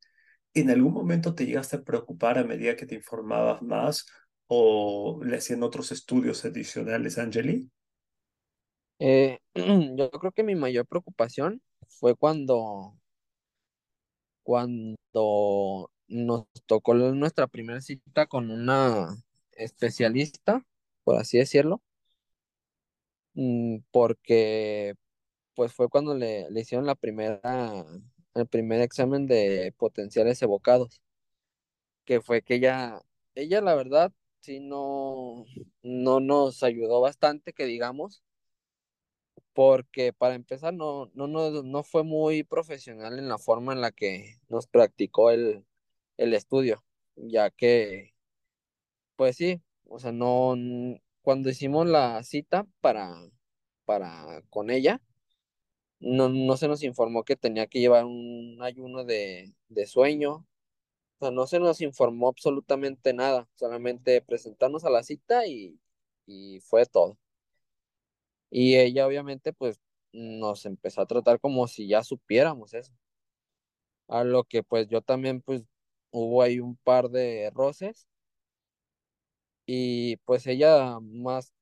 ¿en 0.54 0.70
algún 0.70 0.94
momento 0.94 1.34
te 1.34 1.46
llegaste 1.46 1.78
a 1.78 1.84
preocupar 1.84 2.38
a 2.38 2.44
medida 2.44 2.76
que 2.76 2.86
te 2.86 2.96
informabas 2.96 3.62
más 3.62 4.06
o 4.48 5.22
le 5.24 5.38
hacían 5.38 5.64
otros 5.64 5.92
estudios 5.92 6.44
adicionales 6.46 7.18
Angeli? 7.18 7.70
Eh, 9.00 9.40
yo 9.96 10.12
creo 10.12 10.32
que 10.32 10.44
mi 10.44 10.56
mayor 10.56 10.86
preocupación 10.86 11.62
fue 11.88 12.16
cuando, 12.16 12.96
cuando 14.44 15.90
nos 16.08 16.46
tocó 16.66 16.94
nuestra 16.96 17.48
primera 17.48 17.82
cita 17.82 18.28
con 18.28 18.52
una 18.52 19.16
especialista, 19.54 20.66
por 21.04 21.18
así 21.18 21.38
decirlo, 21.38 21.82
mm, 23.34 23.78
porque 23.92 24.96
pues 25.56 25.74
fue 25.74 25.90
cuando 25.90 26.16
le, 26.16 26.50
le 26.52 26.62
hicieron 26.62 26.86
la 26.88 26.96
primera, 26.96 27.86
el 28.36 28.48
primer 28.48 28.82
examen 28.82 29.28
de 29.28 29.74
potenciales 29.78 30.42
evocados, 30.42 31.02
que 32.06 32.22
fue 32.22 32.42
que 32.42 32.56
ella, 32.56 33.02
ella 33.36 33.62
la 33.62 33.76
verdad, 33.76 34.12
sí 34.42 34.60
no, 34.60 35.46
no 35.84 36.20
nos 36.20 36.64
ayudó 36.64 37.02
bastante, 37.02 37.54
que 37.54 37.66
digamos, 37.66 38.24
porque 39.54 40.14
para 40.14 40.36
empezar 40.36 40.74
no, 40.74 41.10
no, 41.14 41.28
no, 41.28 41.64
no 41.64 41.84
fue 41.84 42.04
muy 42.04 42.44
profesional 42.44 43.18
en 43.20 43.30
la 43.30 43.38
forma 43.38 43.74
en 43.74 43.82
la 43.82 43.92
que 43.92 44.38
nos 44.50 44.68
practicó 44.68 45.32
el, 45.32 45.66
el 46.18 46.34
estudio, 46.34 46.84
ya 47.16 47.50
que, 47.52 48.14
pues 49.16 49.38
sí, 49.38 49.62
o 49.88 50.00
sea, 50.00 50.12
no, 50.12 50.56
cuando 51.22 51.50
hicimos 51.50 51.88
la 51.88 52.24
cita 52.24 52.68
para, 52.82 53.16
para 53.86 54.42
con 54.50 54.70
ella, 54.70 55.02
no, 56.00 56.30
no 56.30 56.58
se 56.58 56.68
nos 56.68 56.84
informó 56.84 57.24
que 57.24 57.36
tenía 57.36 57.68
que 57.68 57.80
llevar 57.80 58.06
un 58.06 58.60
ayuno 58.62 59.04
de, 59.06 59.54
de 59.70 59.86
sueño, 59.88 60.46
o 61.20 61.26
sea, 61.26 61.32
no 61.32 61.48
se 61.48 61.60
nos 61.60 61.82
informó 61.82 62.30
absolutamente 62.30 63.14
nada, 63.14 63.50
solamente 63.56 64.22
presentarnos 64.22 64.86
a 64.86 64.90
la 64.92 65.04
cita 65.04 65.48
y, 65.48 65.80
y 66.28 66.60
fue 66.62 66.86
todo. 66.86 67.18
Y 68.50 68.76
ella 68.78 69.06
obviamente 69.08 69.54
pues 69.54 69.80
nos 70.14 70.66
empezó 70.66 71.02
a 71.02 71.06
tratar 71.08 71.40
como 71.40 71.68
si 71.68 71.88
ya 71.88 72.04
supiéramos 72.04 72.74
eso. 72.74 72.94
A 74.08 74.24
lo 74.24 74.44
que 74.46 74.64
pues 74.64 74.88
yo 74.88 75.02
también 75.02 75.42
pues 75.42 75.64
hubo 76.16 76.42
ahí 76.42 76.60
un 76.60 76.78
par 76.78 77.10
de 77.10 77.52
roces 77.54 78.08
y 79.66 80.18
pues 80.18 80.48
ella 80.48 81.00
más 81.02 81.54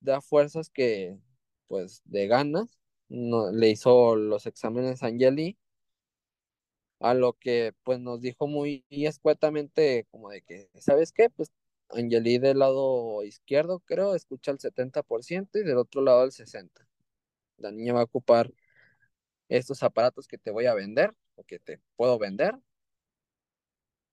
da 0.00 0.20
fuerzas 0.20 0.70
que 0.70 1.18
pues 1.68 2.02
de 2.06 2.26
ganas, 2.28 2.78
no, 3.08 3.52
le 3.52 3.70
hizo 3.70 4.16
los 4.16 4.46
exámenes 4.46 5.02
a 5.02 5.08
Angeli, 5.08 5.58
a 7.00 7.14
lo 7.14 7.34
que 7.34 7.72
pues 7.84 8.00
nos 8.00 8.20
dijo 8.20 8.46
muy 8.46 8.84
escuetamente 8.90 10.06
como 10.10 10.30
de 10.30 10.42
que, 10.42 10.70
¿sabes 10.80 11.12
qué? 11.12 11.30
Pues 11.30 11.52
Angeli 11.90 12.38
del 12.38 12.58
lado 12.60 13.22
izquierdo 13.24 13.80
creo 13.80 14.14
escucha 14.14 14.50
el 14.52 14.58
70% 14.58 15.58
y 15.58 15.64
del 15.64 15.78
otro 15.78 16.02
lado 16.02 16.24
el 16.24 16.32
60%. 16.32 16.86
La 17.58 17.72
niña 17.72 17.94
va 17.94 18.00
a 18.02 18.04
ocupar 18.04 18.52
estos 19.48 19.82
aparatos 19.82 20.26
que 20.28 20.38
te 20.38 20.50
voy 20.50 20.66
a 20.66 20.74
vender 20.74 21.14
o 21.36 21.44
que 21.44 21.58
te 21.58 21.80
puedo 21.96 22.18
vender 22.18 22.54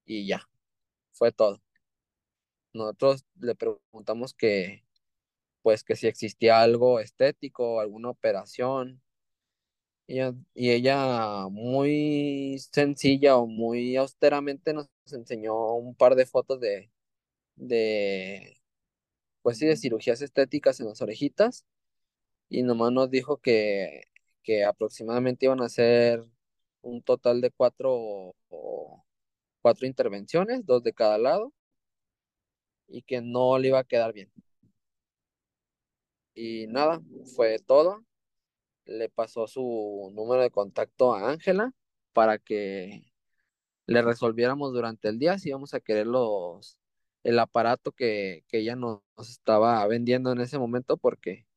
y 0.05 0.27
ya, 0.27 0.49
fue 1.13 1.31
todo. 1.31 1.61
Nosotros 2.73 3.25
le 3.39 3.55
preguntamos 3.55 4.33
que, 4.33 4.85
pues, 5.63 5.83
que 5.83 5.95
si 5.95 6.07
existía 6.07 6.61
algo 6.61 6.99
estético, 6.99 7.79
alguna 7.81 8.09
operación, 8.09 9.01
y, 10.07 10.19
ella 10.69 11.47
muy 11.49 12.59
sencilla 12.71 13.37
o 13.37 13.47
muy 13.47 13.95
austeramente 13.95 14.73
nos 14.73 14.89
enseñó 15.11 15.75
un 15.75 15.95
par 15.95 16.15
de 16.15 16.25
fotos 16.25 16.59
de, 16.59 16.91
de, 17.55 18.61
pues 19.43 19.59
sí, 19.59 19.67
de 19.67 19.77
cirugías 19.77 20.21
estéticas 20.21 20.79
en 20.79 20.87
las 20.87 21.01
orejitas, 21.01 21.65
y 22.49 22.63
nomás 22.63 22.91
nos 22.93 23.09
dijo 23.11 23.37
que, 23.39 24.05
que 24.43 24.65
aproximadamente 24.65 25.45
iban 25.47 25.61
a 25.61 25.69
ser 25.69 26.25
un 26.81 27.01
total 27.03 27.41
de 27.41 27.51
cuatro, 27.51 28.35
cuatro 29.61 29.87
intervenciones, 29.87 30.65
dos 30.65 30.83
de 30.83 30.93
cada 30.93 31.17
lado, 31.17 31.53
y 32.87 33.01
que 33.03 33.21
no 33.21 33.57
le 33.57 33.69
iba 33.69 33.79
a 33.79 33.83
quedar 33.83 34.13
bien. 34.13 34.31
Y 36.33 36.67
nada, 36.67 37.01
fue 37.35 37.59
todo. 37.59 38.03
Le 38.85 39.09
pasó 39.09 39.47
su 39.47 40.11
número 40.13 40.41
de 40.41 40.51
contacto 40.51 41.13
a 41.13 41.31
Ángela 41.31 41.73
para 42.13 42.37
que 42.39 43.03
le 43.87 44.01
resolviéramos 44.01 44.73
durante 44.73 45.09
el 45.09 45.19
día 45.19 45.37
si 45.39 45.49
íbamos 45.49 45.73
a 45.73 45.81
querer 45.81 46.07
los, 46.07 46.77
el 47.23 47.39
aparato 47.39 47.91
que, 47.91 48.43
que 48.47 48.59
ella 48.59 48.75
nos, 48.75 49.01
estaba 49.19 49.85
vendiendo 49.87 50.31
en 50.31 50.41
ese 50.41 50.59
momento 50.59 50.97
porque 50.97 51.47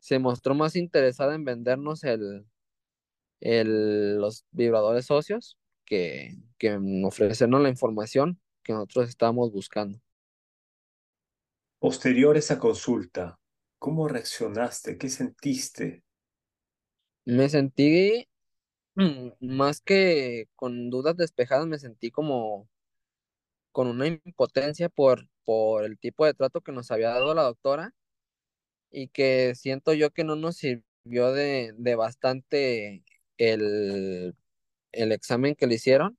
se 0.00 0.18
mostró 0.18 0.54
más 0.54 0.76
interesada 0.76 1.34
en 1.34 1.44
vendernos 1.44 2.04
el, 2.04 2.46
el, 3.40 4.18
los 4.18 4.44
vibradores 4.52 5.06
socios 5.06 5.58
que, 5.84 6.36
que 6.58 6.78
ofrecernos 7.04 7.60
la 7.60 7.68
información 7.68 8.40
que 8.62 8.72
nosotros 8.72 9.08
estábamos 9.08 9.52
buscando. 9.52 10.00
Posterior 11.78 12.36
a 12.36 12.38
esa 12.38 12.58
consulta, 12.58 13.38
¿cómo 13.78 14.08
reaccionaste? 14.08 14.98
¿Qué 14.98 15.08
sentiste? 15.08 16.02
Me 17.24 17.48
sentí 17.48 18.28
mm, 18.94 19.28
más 19.40 19.80
que 19.80 20.48
con 20.56 20.90
dudas 20.90 21.16
despejadas, 21.16 21.66
me 21.66 21.78
sentí 21.78 22.10
como 22.10 22.68
con 23.72 23.88
una 23.88 24.06
impotencia 24.06 24.88
por, 24.88 25.28
por 25.44 25.84
el 25.84 25.98
tipo 25.98 26.24
de 26.24 26.34
trato 26.34 26.62
que 26.62 26.72
nos 26.72 26.90
había 26.90 27.10
dado 27.10 27.34
la 27.34 27.42
doctora 27.42 27.94
y 28.90 29.08
que 29.08 29.54
siento 29.54 29.92
yo 29.92 30.10
que 30.10 30.24
no 30.24 30.34
nos 30.36 30.56
sirvió 30.56 31.32
de, 31.32 31.74
de 31.76 31.94
bastante 31.94 33.04
el, 33.36 34.34
el 34.92 35.12
examen 35.12 35.54
que 35.54 35.66
le 35.66 35.74
hicieron 35.74 36.18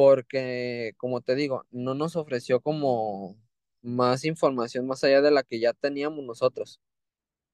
porque, 0.00 0.94
como 0.96 1.20
te 1.20 1.34
digo, 1.34 1.66
no 1.70 1.94
nos 1.94 2.16
ofreció 2.16 2.62
como 2.62 3.36
más 3.82 4.24
información 4.24 4.86
más 4.86 5.04
allá 5.04 5.20
de 5.20 5.30
la 5.30 5.42
que 5.42 5.60
ya 5.60 5.74
teníamos 5.74 6.24
nosotros, 6.24 6.80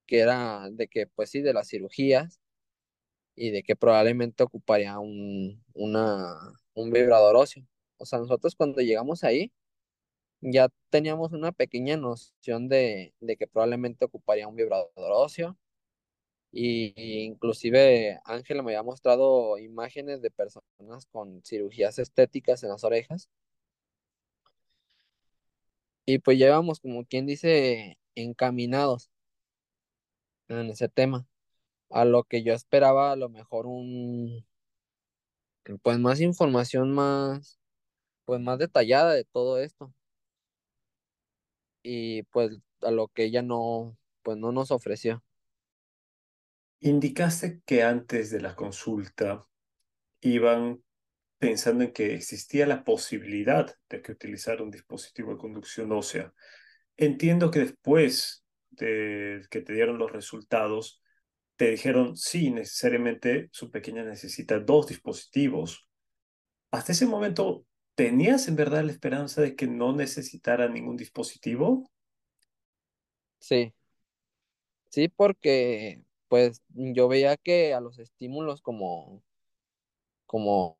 que 0.06 0.20
era 0.20 0.70
de 0.70 0.86
que, 0.86 1.08
pues 1.08 1.30
sí, 1.30 1.40
de 1.42 1.52
las 1.52 1.68
cirugías 1.68 2.40
y 3.34 3.50
de 3.50 3.64
que 3.64 3.74
probablemente 3.74 4.44
ocuparía 4.44 5.00
un, 5.00 5.64
una, 5.74 6.36
un 6.74 6.92
vibrador 6.92 7.34
óseo. 7.34 7.66
O 7.98 8.06
sea, 8.06 8.20
nosotros 8.20 8.54
cuando 8.54 8.80
llegamos 8.80 9.24
ahí 9.24 9.52
ya 10.40 10.68
teníamos 10.90 11.32
una 11.32 11.50
pequeña 11.50 11.96
noción 11.96 12.68
de, 12.68 13.12
de 13.18 13.36
que 13.36 13.48
probablemente 13.48 14.04
ocuparía 14.04 14.46
un 14.46 14.54
vibrador 14.54 14.92
óseo. 14.96 15.58
Y, 16.58 16.94
inclusive 17.24 18.18
Ángela 18.24 18.62
me 18.62 18.72
había 18.72 18.82
mostrado 18.82 19.58
imágenes 19.58 20.22
de 20.22 20.30
personas 20.30 21.06
con 21.12 21.42
cirugías 21.44 21.98
estéticas 21.98 22.62
en 22.62 22.70
las 22.70 22.82
orejas 22.84 23.28
y 26.06 26.18
pues 26.20 26.38
llevamos, 26.38 26.80
como 26.80 27.04
quien 27.04 27.26
dice, 27.26 27.98
encaminados 28.14 29.10
en 30.48 30.70
ese 30.70 30.88
tema. 30.88 31.26
A 31.90 32.04
lo 32.04 32.24
que 32.24 32.42
yo 32.44 32.54
esperaba, 32.54 33.12
a 33.12 33.16
lo 33.16 33.28
mejor 33.28 33.66
un, 33.66 34.46
pues 35.82 35.98
más 35.98 36.20
información 36.20 36.92
más, 36.92 37.58
pues 38.26 38.40
más 38.40 38.58
detallada 38.58 39.14
de 39.14 39.24
todo 39.24 39.58
esto. 39.60 39.94
Y 41.82 42.22
pues 42.24 42.58
a 42.82 42.90
lo 42.90 43.08
que 43.08 43.24
ella 43.24 43.42
no, 43.42 43.96
pues 44.22 44.36
no 44.38 44.52
nos 44.52 44.70
ofreció. 44.70 45.22
Indicaste 46.86 47.62
que 47.66 47.82
antes 47.82 48.30
de 48.30 48.40
la 48.40 48.54
consulta 48.54 49.44
iban 50.20 50.84
pensando 51.36 51.82
en 51.82 51.92
que 51.92 52.14
existía 52.14 52.64
la 52.64 52.84
posibilidad 52.84 53.74
de 53.88 54.02
que 54.02 54.12
utilizara 54.12 54.62
un 54.62 54.70
dispositivo 54.70 55.32
de 55.32 55.38
conducción 55.38 55.90
ósea. 55.90 56.32
Entiendo 56.96 57.50
que 57.50 57.58
después 57.58 58.44
de 58.70 59.42
que 59.50 59.62
te 59.62 59.72
dieron 59.72 59.98
los 59.98 60.12
resultados, 60.12 61.02
te 61.56 61.72
dijeron, 61.72 62.16
sí, 62.16 62.52
necesariamente 62.52 63.48
su 63.50 63.72
pequeña 63.72 64.04
necesita 64.04 64.60
dos 64.60 64.86
dispositivos. 64.86 65.88
Hasta 66.70 66.92
ese 66.92 67.06
momento, 67.06 67.66
¿tenías 67.96 68.46
en 68.46 68.54
verdad 68.54 68.84
la 68.84 68.92
esperanza 68.92 69.42
de 69.42 69.56
que 69.56 69.66
no 69.66 69.92
necesitara 69.92 70.68
ningún 70.68 70.96
dispositivo? 70.96 71.90
Sí, 73.40 73.74
sí, 74.90 75.08
porque 75.08 76.05
pues 76.28 76.62
yo 76.70 77.08
veía 77.08 77.36
que 77.36 77.74
a 77.74 77.80
los 77.80 77.98
estímulos 77.98 78.62
como 78.62 79.22
como, 80.26 80.76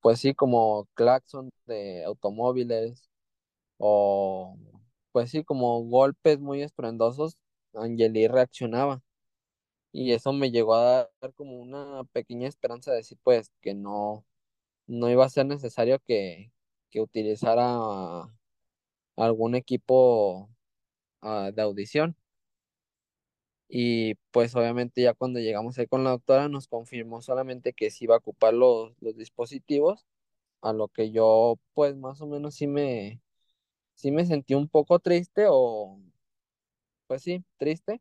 pues 0.00 0.20
sí, 0.20 0.34
como 0.34 0.88
claxon 0.94 1.50
de 1.66 2.04
automóviles 2.04 3.08
o, 3.78 4.56
pues 5.12 5.30
sí, 5.30 5.44
como 5.44 5.82
golpes 5.84 6.40
muy 6.40 6.62
estruendosos, 6.62 7.36
Angeli 7.74 8.28
reaccionaba. 8.28 9.02
Y 9.92 10.12
eso 10.12 10.32
me 10.32 10.50
llegó 10.50 10.74
a 10.76 11.10
dar 11.20 11.34
como 11.34 11.60
una 11.60 12.04
pequeña 12.12 12.48
esperanza 12.48 12.92
de 12.92 12.98
decir, 12.98 13.18
pues, 13.24 13.50
que 13.62 13.74
no, 13.74 14.24
no 14.86 15.10
iba 15.10 15.24
a 15.26 15.30
ser 15.30 15.46
necesario 15.46 16.00
que, 16.00 16.52
que 16.90 17.00
utilizara 17.00 18.28
algún 19.16 19.54
equipo 19.54 20.50
ah, 21.22 21.50
de 21.54 21.62
audición. 21.62 22.16
Y 23.68 24.14
pues 24.32 24.54
obviamente 24.56 25.02
ya 25.02 25.14
cuando 25.14 25.40
llegamos 25.40 25.78
ahí 25.78 25.86
con 25.86 26.04
la 26.04 26.10
doctora 26.10 26.48
nos 26.48 26.68
confirmó 26.68 27.22
solamente 27.22 27.72
que 27.74 27.90
sí 27.90 28.04
iba 28.04 28.14
a 28.16 28.18
ocupar 28.18 28.54
los, 28.54 28.94
los 29.00 29.16
dispositivos, 29.16 30.06
a 30.62 30.72
lo 30.72 30.88
que 30.88 31.10
yo 31.12 31.58
pues 31.74 31.96
más 31.96 32.20
o 32.22 32.26
menos 32.26 32.54
sí 32.56 32.66
me, 32.66 33.20
sí 33.94 34.10
me 34.12 34.26
sentí 34.26 34.54
un 34.54 34.68
poco 34.68 34.98
triste 35.00 35.46
o 35.48 36.00
pues 37.06 37.22
sí, 37.22 37.44
triste, 37.58 38.00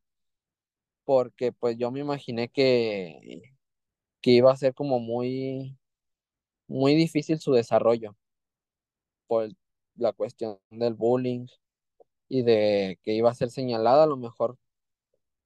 porque 1.06 1.52
pues 1.52 1.78
yo 1.78 1.92
me 1.92 2.02
imaginé 2.02 2.50
que, 2.50 3.42
que 4.22 4.32
iba 4.32 4.52
a 4.52 4.58
ser 4.58 4.74
como 4.74 5.00
muy, 5.00 5.78
muy 6.68 6.96
difícil 6.96 7.40
su 7.40 7.54
desarrollo 7.54 8.16
por 9.28 9.50
la 9.96 10.14
cuestión 10.14 10.60
del 10.70 10.94
bullying 10.94 11.48
y 12.30 12.44
de 12.44 13.00
que 13.04 13.14
iba 13.14 13.32
a 13.32 13.36
ser 13.36 13.52
señalada 13.52 14.04
a 14.04 14.08
lo 14.08 14.18
mejor 14.18 14.58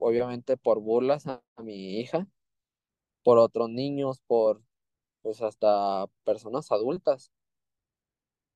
obviamente 0.01 0.57
por 0.57 0.81
burlas 0.81 1.27
a, 1.27 1.43
mi 1.57 1.99
hija, 1.99 2.27
por 3.23 3.37
otros 3.37 3.69
niños, 3.69 4.19
por 4.25 4.61
pues 5.21 5.41
hasta 5.41 6.07
personas 6.23 6.71
adultas. 6.71 7.31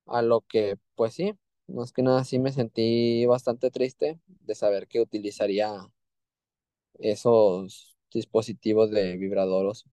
A 0.08 0.22
lo 0.22 0.42
que, 0.42 0.78
pues 0.96 1.14
sí, 1.14 1.36
más 1.68 1.94
que 1.94 2.02
nada 2.02 2.24
sí 2.24 2.40
me 2.40 2.52
sentí 2.52 3.26
bastante 3.28 3.70
triste 3.70 4.20
de 4.26 4.56
saber 4.56 4.88
que 4.88 5.02
utilizaría 5.02 5.88
esos 7.00 7.96
dispositivos 8.12 8.90
de 8.90 9.18
vibradoros. 9.18 9.86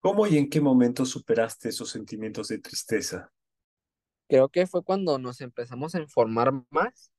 ¿Cómo 0.00 0.26
y 0.26 0.36
en 0.36 0.48
qué 0.48 0.60
momento 0.60 1.04
superaste 1.06 1.70
esos 1.70 1.90
sentimientos 1.90 2.48
de 2.48 2.58
tristeza? 2.58 3.32
Creo 4.28 4.48
que 4.48 4.66
fue 4.66 4.82
cuando 4.82 5.18
nos 5.18 5.40
empezamos 5.40 5.94
a 5.94 6.00
informar 6.00 6.52
más 6.70 7.10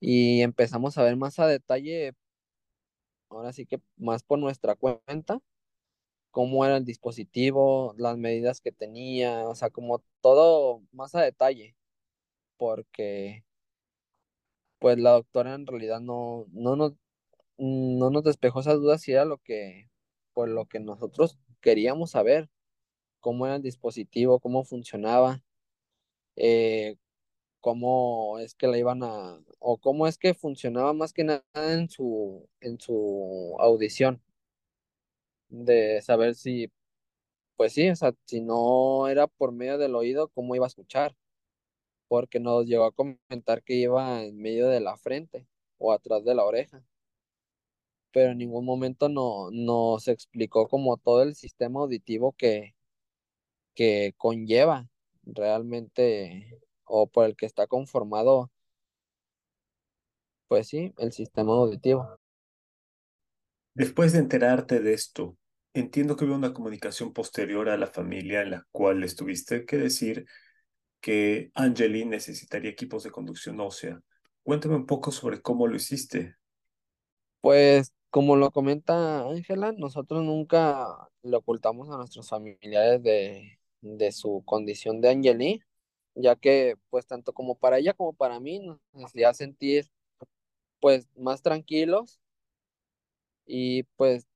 y 0.00 0.42
empezamos 0.42 0.98
a 0.98 1.04
ver 1.04 1.16
más 1.16 1.38
a 1.38 1.46
detalle, 1.46 2.14
ahora 3.28 3.52
sí 3.52 3.66
que 3.66 3.80
más 3.96 4.22
por 4.22 4.38
nuestra 4.38 4.74
cuenta, 4.76 5.40
cómo 6.30 6.64
era 6.64 6.76
el 6.78 6.84
dispositivo, 6.84 7.94
las 7.98 8.18
medidas 8.18 8.60
que 8.60 8.72
tenía, 8.72 9.48
o 9.48 9.54
sea, 9.54 9.70
como 9.70 10.02
todo 10.22 10.82
más 10.92 11.14
a 11.14 11.22
detalle, 11.22 11.76
porque 12.58 13.44
pues 14.78 14.98
la 14.98 15.12
doctora 15.12 15.54
en 15.54 15.66
realidad 15.66 16.00
no, 16.00 16.46
no 16.52 16.76
nos, 16.76 16.94
no 17.58 18.10
nos 18.10 18.24
despejó 18.24 18.60
esas 18.60 18.76
dudas 18.76 19.02
si 19.02 19.12
era 19.12 19.24
lo 19.24 19.38
que, 19.38 19.90
pues 20.34 20.50
lo 20.50 20.66
que 20.66 20.80
nosotros 20.80 21.38
queríamos 21.60 22.12
saber, 22.12 22.50
cómo 23.20 23.46
era 23.46 23.56
el 23.56 23.62
dispositivo, 23.62 24.40
cómo 24.40 24.64
funcionaba, 24.64 25.42
eh, 26.36 26.96
cómo 27.60 28.38
es 28.38 28.54
que 28.54 28.66
la 28.68 28.78
iban 28.78 29.02
a, 29.02 29.40
o 29.58 29.78
cómo 29.78 30.06
es 30.06 30.18
que 30.18 30.34
funcionaba 30.34 30.92
más 30.92 31.12
que 31.12 31.24
nada 31.24 31.42
en 31.54 31.88
su, 31.90 32.48
en 32.60 32.80
su 32.80 33.56
audición, 33.60 34.22
de 35.48 36.00
saber 36.02 36.34
si, 36.34 36.70
pues 37.56 37.72
sí, 37.74 37.90
o 37.90 37.96
sea, 37.96 38.14
si 38.26 38.40
no 38.40 39.08
era 39.08 39.26
por 39.26 39.52
medio 39.52 39.78
del 39.78 39.94
oído, 39.96 40.28
cómo 40.28 40.54
iba 40.54 40.66
a 40.66 40.68
escuchar, 40.68 41.16
porque 42.08 42.40
nos 42.40 42.66
llegó 42.66 42.84
a 42.84 42.92
comentar 42.92 43.62
que 43.62 43.74
iba 43.74 44.24
en 44.24 44.36
medio 44.38 44.68
de 44.68 44.80
la 44.80 44.96
frente 44.96 45.46
o 45.78 45.92
atrás 45.92 46.24
de 46.24 46.34
la 46.34 46.44
oreja, 46.44 46.84
pero 48.12 48.32
en 48.32 48.38
ningún 48.38 48.64
momento 48.64 49.08
no, 49.08 49.50
nos 49.52 50.08
explicó 50.08 50.68
como 50.68 50.96
todo 50.96 51.22
el 51.22 51.34
sistema 51.34 51.80
auditivo 51.80 52.32
que, 52.32 52.74
que 53.74 54.14
conlleva 54.16 54.88
realmente 55.24 56.60
o 56.90 57.06
por 57.06 57.26
el 57.26 57.36
que 57.36 57.46
está 57.46 57.66
conformado 57.66 58.50
Pues 60.48 60.66
sí, 60.68 60.92
el 60.98 61.12
sistema 61.12 61.52
auditivo. 61.52 62.18
Después 63.74 64.12
de 64.12 64.18
enterarte 64.18 64.80
de 64.80 64.94
esto, 64.94 65.36
entiendo 65.74 66.16
que 66.16 66.24
hubo 66.24 66.34
una 66.34 66.52
comunicación 66.52 67.12
posterior 67.12 67.68
a 67.68 67.76
la 67.76 67.86
familia 67.86 68.42
en 68.42 68.50
la 68.50 68.66
cual 68.72 69.00
les 69.00 69.14
tuviste 69.14 69.64
que 69.64 69.78
decir 69.78 70.26
que 71.00 71.50
Angeli 71.54 72.04
necesitaría 72.04 72.70
equipos 72.70 73.04
de 73.04 73.10
conducción 73.12 73.60
ósea. 73.60 74.00
Cuéntame 74.42 74.76
un 74.76 74.86
poco 74.86 75.12
sobre 75.12 75.40
cómo 75.40 75.66
lo 75.66 75.76
hiciste. 75.76 76.36
Pues 77.40 77.92
como 78.10 78.36
lo 78.36 78.50
comenta 78.50 79.26
Ángela, 79.28 79.72
nosotros 79.72 80.22
nunca 80.24 80.86
le 81.22 81.36
ocultamos 81.36 81.88
a 81.90 81.96
nuestros 81.96 82.28
familiares 82.28 83.02
de, 83.02 83.58
de 83.80 84.12
su 84.12 84.42
condición 84.44 85.00
de 85.00 85.10
Angeli, 85.10 85.62
ya 86.14 86.36
que 86.36 86.76
pues 86.90 87.06
tanto 87.06 87.32
como 87.32 87.56
para 87.58 87.78
ella 87.78 87.94
como 87.94 88.12
para 88.12 88.40
mí 88.40 88.60
nos 88.60 88.80
hacía 89.06 89.34
sentir 89.34 89.90
pues 90.80 91.08
más 91.16 91.42
tranquilos 91.42 92.20
y 93.46 93.84
pues 93.96 94.26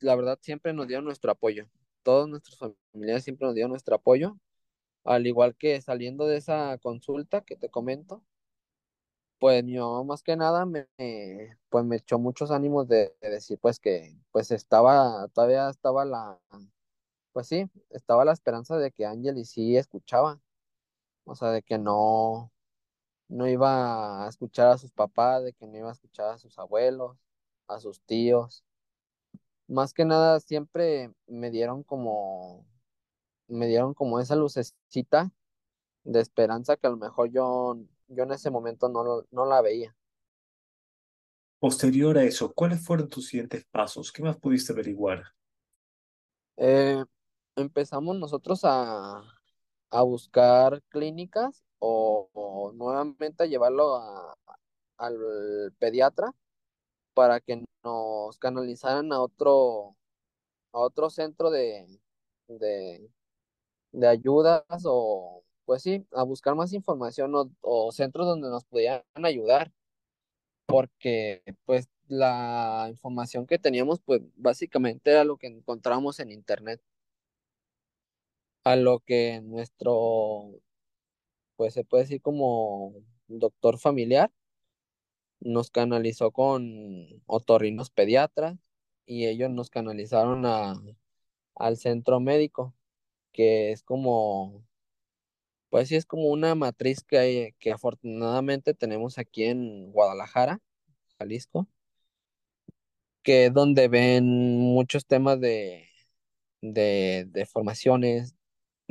la 0.00 0.16
verdad 0.16 0.38
siempre 0.42 0.72
nos 0.72 0.88
dio 0.88 1.00
nuestro 1.02 1.32
apoyo. 1.32 1.68
Todos 2.02 2.28
nuestros 2.28 2.58
familiares 2.92 3.24
siempre 3.24 3.46
nos 3.46 3.54
dieron 3.54 3.70
nuestro 3.72 3.96
apoyo, 3.96 4.38
al 5.04 5.26
igual 5.26 5.56
que 5.56 5.80
saliendo 5.82 6.26
de 6.26 6.38
esa 6.38 6.78
consulta 6.78 7.42
que 7.42 7.56
te 7.56 7.70
comento, 7.70 8.24
pues 9.38 9.64
mamá 9.64 10.04
más 10.04 10.22
que 10.22 10.36
nada 10.36 10.64
me, 10.66 10.86
pues 11.68 11.84
me 11.84 11.96
echó 11.96 12.18
muchos 12.18 12.50
ánimos 12.50 12.88
de, 12.88 13.14
de 13.20 13.30
decir 13.30 13.58
pues 13.60 13.80
que 13.80 14.16
pues 14.30 14.50
estaba, 14.52 15.28
todavía 15.28 15.68
estaba 15.68 16.04
la, 16.04 16.40
pues 17.32 17.48
sí, 17.48 17.66
estaba 17.90 18.24
la 18.24 18.32
esperanza 18.32 18.76
de 18.78 18.92
que 18.92 19.06
Ángel 19.06 19.44
sí 19.46 19.76
escuchaba, 19.76 20.40
o 21.32 21.34
sea, 21.34 21.48
de 21.50 21.62
que 21.62 21.78
no, 21.78 22.52
no 23.28 23.48
iba 23.48 24.26
a 24.26 24.28
escuchar 24.28 24.68
a 24.68 24.76
sus 24.78 24.92
papás, 24.92 25.42
de 25.42 25.54
que 25.54 25.66
no 25.66 25.78
iba 25.78 25.88
a 25.88 25.92
escuchar 25.92 26.28
a 26.28 26.38
sus 26.38 26.58
abuelos, 26.58 27.16
a 27.68 27.80
sus 27.80 28.02
tíos. 28.02 28.64
Más 29.66 29.94
que 29.94 30.04
nada 30.04 30.40
siempre 30.40 31.10
me 31.26 31.50
dieron 31.50 31.84
como, 31.84 32.66
me 33.48 33.66
dieron 33.66 33.94
como 33.94 34.20
esa 34.20 34.36
lucecita 34.36 35.32
de 36.04 36.20
esperanza 36.20 36.76
que 36.76 36.86
a 36.86 36.90
lo 36.90 36.98
mejor 36.98 37.30
yo, 37.30 37.78
yo 38.08 38.24
en 38.24 38.32
ese 38.32 38.50
momento 38.50 38.90
no, 38.90 39.24
no 39.30 39.46
la 39.46 39.62
veía. 39.62 39.96
Posterior 41.60 42.18
a 42.18 42.24
eso, 42.24 42.52
¿cuáles 42.52 42.84
fueron 42.84 43.08
tus 43.08 43.28
siguientes 43.28 43.64
pasos? 43.70 44.12
¿Qué 44.12 44.22
más 44.22 44.36
pudiste 44.36 44.74
averiguar? 44.74 45.22
Eh, 46.58 47.02
empezamos 47.56 48.18
nosotros 48.18 48.60
a, 48.64 49.22
a 49.92 50.02
buscar 50.04 50.82
clínicas 50.90 51.64
o, 51.80 52.72
nuevamente 52.76 53.44
a 53.44 53.46
llevarlo 53.46 53.96
a- 53.96 54.36
al 54.98 55.18
pediatra 55.80 56.32
para 57.14 57.40
que 57.40 57.64
nos 57.84 58.38
canalizaran 58.38 59.12
a 59.12 59.20
otro, 59.22 59.96
a 60.72 60.78
otro 60.80 61.10
centro 61.10 61.50
de, 61.50 61.86
de, 62.48 63.10
de 63.92 64.08
ayudas 64.08 64.64
o 64.86 65.44
pues 65.66 65.82
sí, 65.82 66.06
a 66.12 66.24
buscar 66.24 66.54
más 66.56 66.72
información 66.74 67.34
o, 67.36 67.50
o 67.62 67.92
centros 67.92 68.26
donde 68.26 68.48
nos 68.50 68.64
pudieran 68.64 69.04
ayudar, 69.24 69.72
porque 70.66 71.42
pues 71.64 71.88
la 72.08 72.86
información 72.90 73.46
que 73.46 73.58
teníamos 73.58 74.00
pues 74.00 74.22
básicamente 74.36 75.10
era 75.10 75.24
lo 75.24 75.36
que 75.38 75.46
encontramos 75.48 76.20
en 76.20 76.30
internet, 76.32 76.80
a 78.64 78.76
lo 78.76 79.00
que 79.00 79.40
nuestro 79.42 80.50
pues 81.56 81.74
se 81.74 81.84
puede 81.84 82.04
decir 82.04 82.20
como 82.22 82.94
doctor 83.28 83.78
familiar, 83.78 84.30
nos 85.40 85.70
canalizó 85.70 86.30
con 86.32 87.06
otorrinos 87.26 87.90
pediatras 87.90 88.58
y 89.06 89.26
ellos 89.26 89.50
nos 89.50 89.70
canalizaron 89.70 90.46
a, 90.46 90.74
al 91.56 91.76
centro 91.78 92.20
médico, 92.20 92.74
que 93.32 93.72
es 93.72 93.82
como, 93.84 94.64
pues 95.70 95.88
sí, 95.88 95.96
es 95.96 96.06
como 96.06 96.28
una 96.30 96.54
matriz 96.54 97.02
que, 97.04 97.18
hay- 97.18 97.52
que 97.58 97.72
afortunadamente 97.72 98.74
tenemos 98.74 99.18
aquí 99.18 99.44
en 99.44 99.90
Guadalajara, 99.92 100.60
Jalisco, 101.18 101.68
que 103.22 103.46
es 103.46 103.52
donde 103.54 103.88
ven 103.88 104.24
muchos 104.58 105.06
temas 105.06 105.40
de, 105.40 105.88
de, 106.62 107.26
de 107.28 107.46
formaciones, 107.46 108.34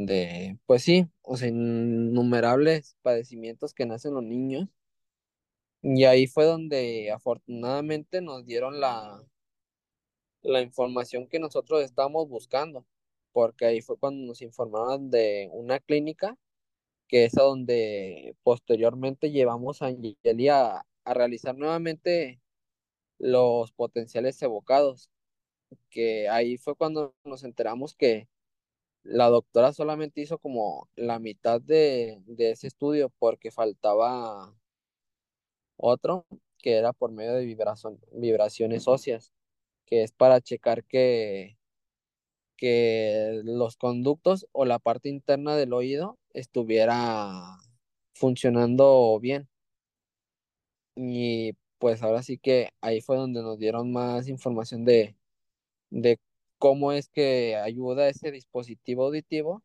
de, 0.05 0.57
pues 0.65 0.83
sí, 0.83 1.07
o 1.21 1.37
sea, 1.37 1.47
innumerables 1.49 2.97
padecimientos 3.01 3.73
que 3.73 3.85
nacen 3.85 4.13
los 4.13 4.23
niños. 4.23 4.67
Y 5.83 6.05
ahí 6.05 6.27
fue 6.27 6.45
donde 6.45 7.11
afortunadamente 7.11 8.21
nos 8.21 8.45
dieron 8.45 8.79
la, 8.79 9.23
la 10.43 10.61
información 10.61 11.27
que 11.27 11.39
nosotros 11.39 11.83
estábamos 11.83 12.27
buscando, 12.29 12.85
porque 13.31 13.65
ahí 13.65 13.81
fue 13.81 13.97
cuando 13.97 14.25
nos 14.25 14.41
informaron 14.41 15.09
de 15.11 15.49
una 15.51 15.79
clínica, 15.79 16.37
que 17.07 17.25
es 17.25 17.37
a 17.37 17.43
donde 17.43 18.35
posteriormente 18.43 19.31
llevamos 19.31 19.81
a 19.81 19.87
Angeli 19.87 20.49
a, 20.49 20.85
a 21.05 21.13
realizar 21.13 21.57
nuevamente 21.57 22.41
los 23.19 23.71
potenciales 23.73 24.41
evocados, 24.41 25.11
que 25.89 26.29
ahí 26.29 26.57
fue 26.57 26.75
cuando 26.75 27.15
nos 27.23 27.43
enteramos 27.43 27.95
que 27.95 28.27
la 29.03 29.29
doctora 29.29 29.73
solamente 29.73 30.21
hizo 30.21 30.37
como 30.39 30.89
la 30.95 31.19
mitad 31.19 31.61
de, 31.61 32.21
de 32.25 32.51
ese 32.51 32.67
estudio 32.67 33.11
porque 33.19 33.51
faltaba 33.51 34.53
otro 35.77 36.25
que 36.59 36.75
era 36.77 36.93
por 36.93 37.11
medio 37.11 37.33
de 37.33 37.45
vibración, 37.45 37.99
vibraciones 38.13 38.87
óseas. 38.87 39.33
que 39.85 40.03
es 40.03 40.11
para 40.13 40.41
checar 40.41 40.85
que, 40.85 41.57
que 42.57 43.41
los 43.43 43.77
conductos 43.77 44.47
o 44.53 44.65
la 44.65 44.79
parte 44.79 45.09
interna 45.09 45.55
del 45.55 45.73
oído 45.73 46.19
estuviera 46.33 47.57
funcionando 48.13 49.19
bien. 49.19 49.49
Y 50.95 51.53
pues 51.79 52.03
ahora 52.03 52.23
sí 52.23 52.37
que 52.37 52.69
ahí 52.81 53.01
fue 53.01 53.17
donde 53.17 53.41
nos 53.41 53.57
dieron 53.57 53.91
más 53.91 54.27
información 54.27 54.85
de, 54.85 55.15
de 55.89 56.19
cómo 56.61 56.91
es 56.91 57.09
que 57.09 57.55
ayuda 57.55 58.07
ese 58.07 58.31
dispositivo 58.31 59.05
auditivo 59.05 59.63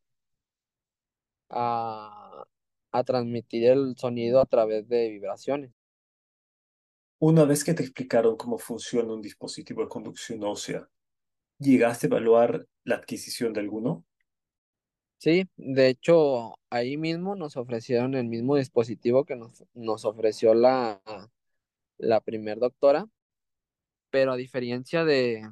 a, 1.50 2.46
a 2.90 3.04
transmitir 3.04 3.66
el 3.66 3.96
sonido 3.98 4.40
a 4.40 4.46
través 4.46 4.88
de 4.88 5.10
vibraciones. 5.10 5.72
Una 7.18 7.44
vez 7.44 7.64
que 7.64 7.74
te 7.74 7.82
explicaron 7.82 8.38
cómo 8.38 8.56
funciona 8.56 9.12
un 9.12 9.20
dispositivo 9.20 9.82
de 9.82 9.88
conducción 9.88 10.42
ósea, 10.42 10.88
¿llegaste 11.58 12.06
a 12.06 12.08
evaluar 12.08 12.66
la 12.84 12.96
adquisición 12.96 13.52
de 13.52 13.60
alguno? 13.60 14.06
Sí, 15.18 15.46
de 15.56 15.88
hecho, 15.88 16.54
ahí 16.70 16.96
mismo 16.96 17.36
nos 17.36 17.58
ofrecieron 17.58 18.14
el 18.14 18.24
mismo 18.26 18.56
dispositivo 18.56 19.26
que 19.26 19.36
nos, 19.36 19.64
nos 19.74 20.06
ofreció 20.06 20.54
la, 20.54 21.02
la 21.98 22.20
primer 22.22 22.58
doctora, 22.58 23.06
pero 24.10 24.32
a 24.32 24.36
diferencia 24.36 25.04
de, 25.04 25.42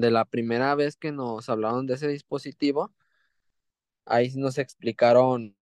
de 0.00 0.10
la 0.10 0.24
primera 0.24 0.74
vez 0.74 0.96
que 0.96 1.12
nos 1.12 1.48
hablaron 1.48 1.86
de 1.86 1.94
ese 1.94 2.08
dispositivo, 2.08 2.92
ahí 4.04 4.30
nos 4.36 4.58
explicaron 4.58 5.56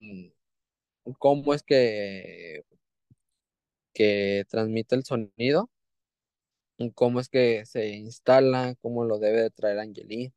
cómo 1.17 1.53
es 1.53 1.63
que, 1.63 2.63
que 3.93 4.45
transmite 4.49 4.95
el 4.95 5.03
sonido, 5.03 5.69
cómo 6.95 7.19
es 7.19 7.29
que 7.29 7.65
se 7.65 7.89
instala, 7.89 8.75
cómo 8.81 9.03
lo 9.05 9.19
debe 9.19 9.41
de 9.41 9.51
traer 9.51 9.79
Angeli. 9.79 10.33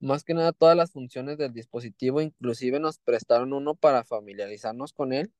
Más 0.00 0.22
que 0.24 0.34
nada 0.34 0.52
todas 0.52 0.76
las 0.76 0.92
funciones 0.92 1.38
del 1.38 1.52
dispositivo, 1.52 2.20
inclusive 2.20 2.78
nos 2.78 2.98
prestaron 2.98 3.52
uno 3.54 3.74
para 3.74 4.04
familiarizarnos 4.04 4.92
con 4.92 5.12
él. 5.12 5.32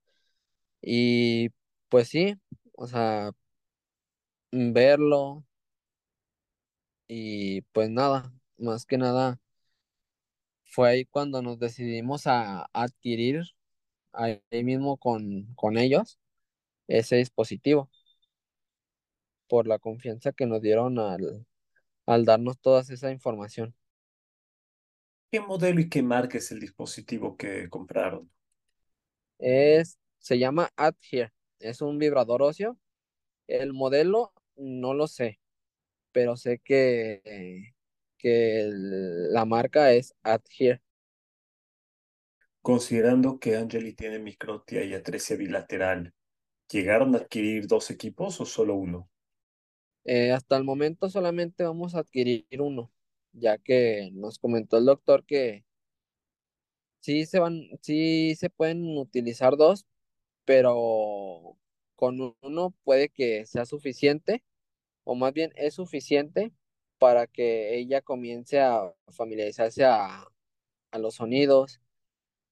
Y 0.83 1.50
pues 1.88 2.09
sí, 2.09 2.37
o 2.74 2.87
sea, 2.87 3.33
verlo 4.52 5.44
y 7.08 7.62
pues 7.72 7.90
nada, 7.90 8.32
más 8.58 8.86
que 8.86 8.98
nada 8.98 9.40
fue 10.64 10.90
ahí 10.90 11.04
cuando 11.06 11.42
nos 11.42 11.58
decidimos 11.58 12.26
a 12.26 12.68
adquirir 12.72 13.42
ahí 14.12 14.40
mismo 14.64 14.96
con, 14.98 15.46
con 15.56 15.78
ellos 15.78 16.18
ese 16.88 17.16
dispositivo 17.16 17.90
por 19.48 19.66
la 19.66 19.78
confianza 19.78 20.32
que 20.32 20.46
nos 20.46 20.60
dieron 20.60 20.98
al, 20.98 21.46
al 22.06 22.24
darnos 22.24 22.58
toda 22.60 22.82
esa 22.82 23.10
información. 23.10 23.74
¿Qué 25.30 25.40
modelo 25.40 25.80
y 25.80 25.88
qué 25.88 26.02
marca 26.02 26.38
es 26.38 26.50
el 26.52 26.60
dispositivo 26.60 27.36
que 27.36 27.68
compraron? 27.68 28.30
Es, 29.38 29.98
se 30.18 30.38
llama 30.38 30.70
Adhere, 30.76 31.32
es 31.58 31.80
un 31.82 31.98
vibrador 31.98 32.42
óseo. 32.42 32.78
El 33.48 33.72
modelo 33.72 34.32
no 34.56 34.94
lo 34.94 35.06
sé, 35.08 35.40
pero 36.14 36.37
sé 36.38 36.61
que, 36.61 37.74
que 38.18 38.62
el- 38.62 39.35
la 39.35 39.46
marca 39.46 39.92
es 39.94 40.14
Adhere. 40.24 40.83
Considerando 42.62 43.38
que 43.38 43.55
Angeli 43.57 43.92
tiene 43.94 44.18
microtia 44.18 44.83
y 44.83 44.92
atresia 44.92 45.37
bilateral, 45.37 46.12
¿llegaron 46.70 47.14
a 47.14 47.18
adquirir 47.18 47.66
dos 47.66 47.90
equipos 47.90 48.40
o 48.40 48.46
solo 48.46 48.74
uno? 48.77 49.11
Eh, 50.05 50.33
hasta 50.33 50.57
el 50.57 50.64
momento 50.64 51.09
solamente 51.11 51.64
vamos 51.64 51.94
a 51.94 52.00
adquirir 52.00 52.46
uno, 52.61 52.90
ya 53.33 53.59
que 53.59 54.11
nos 54.14 54.38
comentó 54.38 54.77
el 54.79 54.85
doctor 54.87 55.24
que 55.24 55.64
sí 57.00 57.27
se 57.27 57.38
van, 57.40 57.62
sí 57.83 58.35
se 58.37 58.50
pueden 58.50 58.96
utilizar 58.98 59.57
dos, 59.57 59.87
pero 60.44 61.59
con 61.96 62.37
uno 62.42 62.74
puede 62.85 63.09
que 63.11 63.46
sea 63.46 63.66
suficiente, 63.66 64.44
o 65.04 65.14
más 65.14 65.32
bien 65.32 65.52
es 65.56 65.74
suficiente 65.74 66.52
para 66.98 67.26
que 67.26 67.76
ella 67.78 68.02
comience 68.02 68.60
a 68.60 68.92
familiarizarse 69.10 69.84
a, 69.84 70.26
a 70.90 70.98
los 70.98 71.16
sonidos, 71.16 71.80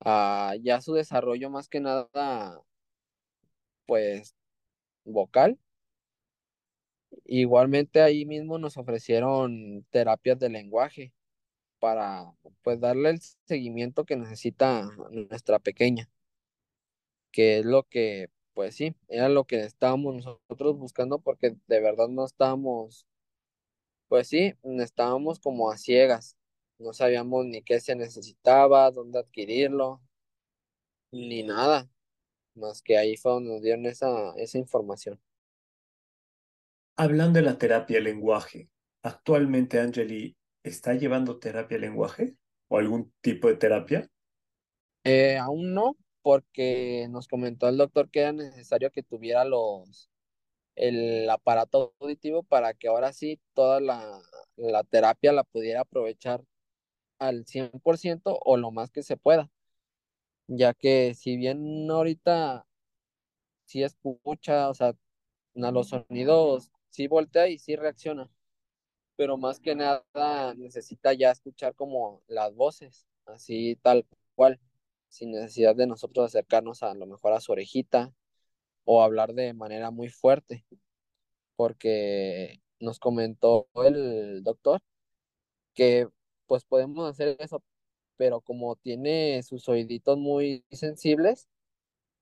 a 0.00 0.54
ya 0.62 0.80
su 0.80 0.94
desarrollo 0.94 1.50
más 1.50 1.68
que 1.68 1.80
nada, 1.80 2.62
pues 3.86 4.34
vocal. 5.04 5.58
Igualmente 7.24 8.00
ahí 8.00 8.24
mismo 8.24 8.58
nos 8.58 8.76
ofrecieron 8.76 9.84
terapias 9.90 10.38
de 10.38 10.48
lenguaje 10.48 11.12
para 11.78 12.32
pues 12.62 12.80
darle 12.80 13.10
el 13.10 13.20
seguimiento 13.46 14.04
que 14.04 14.16
necesita 14.16 14.88
nuestra 15.10 15.58
pequeña, 15.58 16.08
que 17.30 17.58
es 17.58 17.64
lo 17.66 17.84
que, 17.84 18.28
pues 18.54 18.74
sí, 18.76 18.94
era 19.08 19.28
lo 19.28 19.44
que 19.44 19.60
estábamos 19.64 20.16
nosotros 20.16 20.78
buscando 20.78 21.20
porque 21.20 21.56
de 21.66 21.80
verdad 21.80 22.08
no 22.08 22.24
estábamos, 22.24 23.06
pues 24.08 24.28
sí, 24.28 24.54
estábamos 24.80 25.40
como 25.40 25.70
a 25.70 25.76
ciegas, 25.78 26.36
no 26.78 26.92
sabíamos 26.92 27.46
ni 27.46 27.62
qué 27.62 27.80
se 27.80 27.96
necesitaba, 27.96 28.90
dónde 28.90 29.18
adquirirlo, 29.20 30.00
ni 31.12 31.42
nada, 31.42 31.88
más 32.54 32.82
que 32.82 32.98
ahí 32.98 33.16
fue 33.16 33.32
donde 33.32 33.50
nos 33.52 33.62
dieron 33.62 33.86
esa, 33.86 34.34
esa 34.36 34.58
información. 34.58 35.20
Hablando 36.96 37.38
de 37.38 37.44
la 37.44 37.58
terapia 37.58 38.00
lenguaje, 38.00 38.70
¿actualmente 39.02 39.78
Angeli 39.78 40.36
está 40.62 40.94
llevando 40.94 41.38
terapia 41.38 41.76
lenguaje 41.76 42.34
o 42.68 42.78
algún 42.78 43.12
tipo 43.20 43.48
de 43.48 43.56
terapia? 43.56 44.08
Eh, 45.04 45.36
aún 45.38 45.74
no, 45.74 45.96
porque 46.22 47.06
nos 47.11 47.28
comentó 47.28 47.68
el 47.68 47.76
doctor 47.78 48.11
que 48.11 48.20
era 48.20 48.32
necesario 48.32 48.90
que 48.92 49.02
tuviera 49.02 49.44
los 49.44 50.11
el 50.76 51.28
aparato 51.30 51.94
auditivo 52.00 52.42
para 52.44 52.74
que 52.74 52.88
ahora 52.88 53.12
sí 53.12 53.40
toda 53.54 53.80
la, 53.80 54.20
la 54.56 54.85
terapia 54.85 55.32
la 55.32 55.44
pudiera 55.44 55.82
aprovechar 55.82 56.44
al 57.18 57.46
100% 57.46 58.38
o 58.44 58.56
lo 58.58 58.70
más 58.72 58.90
que 58.90 59.02
se 59.02 59.16
pueda, 59.16 59.50
ya 60.48 60.74
que 60.74 61.14
si 61.14 61.37
bien 61.37 61.90
ahorita 61.90 62.66
sí 63.66 63.82
escucha, 63.82 64.68
o 64.70 64.74
sea, 64.74 64.94
a 65.56 65.70
los 65.72 65.88
sonidos 65.88 66.70
sí 66.90 67.06
voltea 67.08 67.48
y 67.48 67.58
sí 67.58 67.76
reacciona, 67.76 68.30
pero 69.16 69.37
más 69.38 69.61
que 69.61 69.74
nada 69.74 70.54
necesita 70.56 71.12
ya 71.14 71.30
escuchar 71.32 71.74
como 71.74 72.22
las 72.28 72.54
voces, 72.54 73.06
así 73.26 73.76
tal 73.82 74.06
cual, 74.35 74.61
sin 75.12 75.33
necesidad 75.33 75.77
de 75.77 75.87
nosotros 75.87 76.27
acercarnos 76.27 76.83
a 76.83 76.94
lo 76.94 77.07
mejor 77.07 77.35
a 77.35 77.40
su 77.40 77.53
orejita 77.53 78.12
o 78.85 79.03
hablar 79.03 79.35
de 79.35 79.55
manera 79.55 79.90
muy 79.90 80.09
fuerte. 80.11 80.64
porque 81.57 82.61
nos 82.81 82.98
comentó 82.98 83.68
el 83.87 84.42
doctor 84.44 84.81
que 85.75 86.09
pues 86.46 86.64
podemos 86.64 87.09
hacer 87.11 87.37
eso, 87.40 87.62
pero 88.16 88.40
como 88.42 88.77
tiene 88.77 89.42
sus 89.42 89.68
oíditos 89.68 90.18
muy 90.18 90.64
sensibles, 90.72 91.48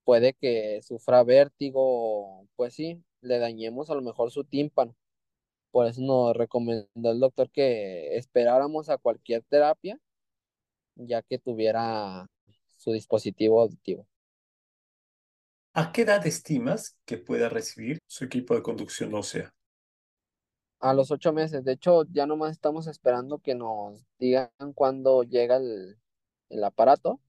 puede 0.05 0.35
que 0.35 0.83
sufra 0.83 1.25
vértigo, 1.25 2.47
pues 2.57 2.75
sí, 2.75 3.03
le 3.23 3.39
dañemos 3.39 3.91
a 3.91 3.95
lo 3.95 4.03
mejor 4.03 4.31
su 4.33 4.45
tímpano. 4.45 4.97
Por 5.73 5.87
eso 5.87 6.03
nos 6.03 6.37
recomendó 6.37 7.13
el 7.13 7.21
doctor 7.21 7.51
que 7.51 8.17
esperáramos 8.17 8.89
a 8.91 8.99
cualquier 8.99 9.43
terapia, 9.45 10.01
ya 10.97 11.23
que 11.23 11.39
tuviera 11.39 12.29
su 12.81 12.93
dispositivo 12.93 13.61
auditivo. 13.61 14.07
¿A 15.75 15.93
qué 15.93 16.03
edad 16.03 16.27
estimas 16.27 16.97
que 17.05 17.19
pueda 17.19 17.49
recibir 17.49 17.99
su 18.09 18.25
equipo 18.25 18.55
de 18.55 18.63
conducción 18.63 19.15
ósea? 19.15 19.53
A 20.81 20.95
los 20.95 21.11
ocho 21.11 21.33
meses, 21.33 21.63
de 21.65 21.73
hecho, 21.73 22.05
ya 22.11 22.27
nomás 22.27 22.53
estamos 22.53 22.87
esperando 22.87 23.39
que 23.39 23.55
nos 23.55 24.03
digan 24.19 24.51
cuándo 24.75 25.23
llega 25.23 25.57
el, 25.57 25.99
el 26.49 26.65
aparato 26.65 27.21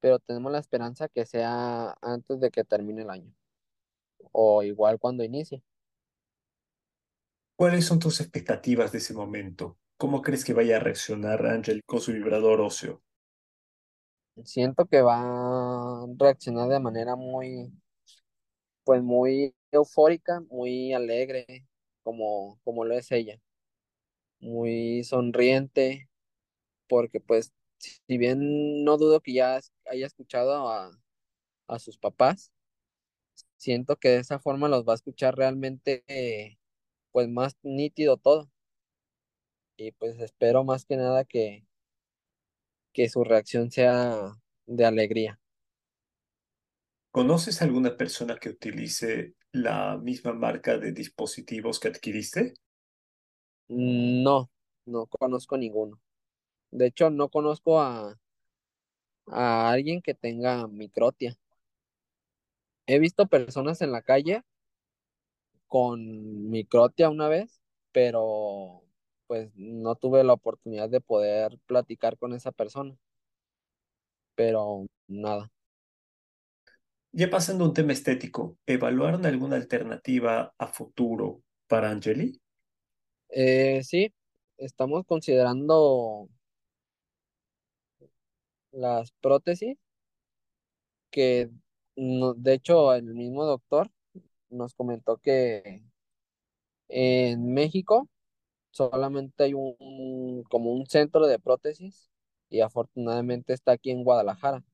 pero 0.00 0.18
tenemos 0.18 0.50
la 0.52 0.58
esperanza 0.58 1.08
que 1.08 1.26
sea 1.26 1.96
antes 2.00 2.40
de 2.40 2.50
que 2.50 2.64
termine 2.64 3.02
el 3.02 3.10
año 3.10 3.32
o 4.32 4.62
igual 4.62 4.98
cuando 4.98 5.24
inicie. 5.24 5.62
¿Cuáles 7.56 7.84
son 7.84 7.98
tus 8.00 8.20
expectativas 8.20 8.90
de 8.90 8.98
ese 8.98 9.14
momento? 9.14 9.78
¿Cómo 9.98 10.22
crees 10.22 10.44
que 10.44 10.54
vaya 10.54 10.76
a 10.76 10.80
reaccionar 10.80 11.46
Angel 11.46 11.82
con 11.86 12.00
su 12.00 12.12
vibrador 12.12 12.60
óseo? 12.60 13.02
Siento 14.44 14.86
que 14.86 15.02
va 15.02 15.16
a 16.02 16.06
reaccionar 16.18 16.68
de 16.68 16.80
manera 16.80 17.16
muy, 17.16 17.70
pues 18.84 19.02
muy 19.02 19.54
eufórica, 19.72 20.40
muy 20.50 20.92
alegre, 20.92 21.66
como, 22.02 22.60
como 22.64 22.84
lo 22.84 22.94
es 22.94 23.10
ella, 23.12 23.40
muy 24.40 25.04
sonriente, 25.04 26.08
porque 26.88 27.20
pues 27.20 27.52
si 28.08 28.18
bien 28.18 28.84
no 28.84 28.98
dudo 28.98 29.20
que 29.22 29.34
ya 29.34 29.60
haya 29.86 30.06
escuchado 30.06 30.68
a, 30.70 30.90
a 31.68 31.78
sus 31.78 31.98
papás, 31.98 32.52
siento 33.56 33.96
que 33.96 34.08
de 34.10 34.18
esa 34.18 34.38
forma 34.40 34.68
los 34.68 34.84
va 34.84 34.92
a 34.92 34.96
escuchar 34.96 35.36
realmente 35.36 36.04
pues 37.12 37.28
más 37.28 37.56
nítido 37.62 38.16
todo. 38.18 38.50
y 39.76 39.90
pues 39.92 40.18
espero 40.20 40.62
más 40.64 40.84
que 40.84 40.96
nada 40.96 41.24
que, 41.24 41.66
que 42.92 43.08
su 43.08 43.24
reacción 43.24 43.70
sea 43.70 44.34
de 44.66 44.84
alegría. 44.84 45.40
¿Conoces 47.12 47.62
alguna 47.62 47.96
persona 47.96 48.36
que 48.38 48.48
utilice 48.48 49.34
la 49.52 49.96
misma 49.96 50.32
marca 50.32 50.76
de 50.76 50.90
dispositivos 50.92 51.78
que 51.78 51.86
adquiriste? 51.88 52.54
No, 53.68 54.50
no 54.86 55.06
conozco 55.06 55.56
ninguno. 55.56 55.98
De 56.70 56.86
hecho, 56.88 57.10
no 57.10 57.28
conozco 57.30 57.80
a, 57.80 58.18
a 59.28 59.70
alguien 59.70 60.02
que 60.02 60.12
tenga 60.14 60.66
microtia. 60.68 61.34
He 62.86 62.98
visto 62.98 63.26
personas 63.26 63.80
en 63.80 63.90
la 63.90 64.02
calle 64.02 64.42
con 65.68 66.50
microtia 66.50 67.08
una 67.10 67.28
vez, 67.28 67.60
pero 67.92 68.79
pues 69.30 69.52
no 69.54 69.94
tuve 69.94 70.24
la 70.24 70.32
oportunidad 70.34 70.90
de 70.90 71.00
poder 71.00 71.56
platicar 71.68 72.18
con 72.18 72.34
esa 72.34 72.50
persona. 72.50 72.96
Pero 74.34 74.86
nada. 75.06 75.50
Ya 77.12 77.30
pasando 77.30 77.64
a 77.64 77.68
un 77.68 77.74
tema 77.74 77.92
estético, 77.92 78.58
¿evaluaron 78.66 79.24
alguna 79.26 79.54
alternativa 79.56 80.54
a 80.58 80.66
futuro 80.68 81.42
para 81.68 81.90
Angeli? 81.90 82.40
Eh, 83.30 83.82
sí, 83.84 84.12
estamos 84.58 85.04
considerando 85.06 86.28
las 88.72 89.12
prótesis 89.20 89.78
que 91.10 91.50
no- 91.96 92.34
de 92.34 92.54
hecho, 92.54 92.94
el 92.94 93.04
mismo 93.14 93.44
doctor 93.44 93.90
nos 94.50 94.74
comentó 94.74 95.18
que 95.18 95.84
en 96.88 97.54
México 97.54 98.08
solamente 98.70 99.44
hay 99.44 99.54
un, 99.54 100.44
como 100.50 100.72
un 100.72 100.86
centro 100.86 101.26
de 101.26 101.38
prótesis 101.38 102.10
y 102.48 102.60
afortunadamente 102.60 103.52
está 103.52 103.72
aquí 103.72 103.90
en 103.90 104.04
Guadalajara, 104.04 104.64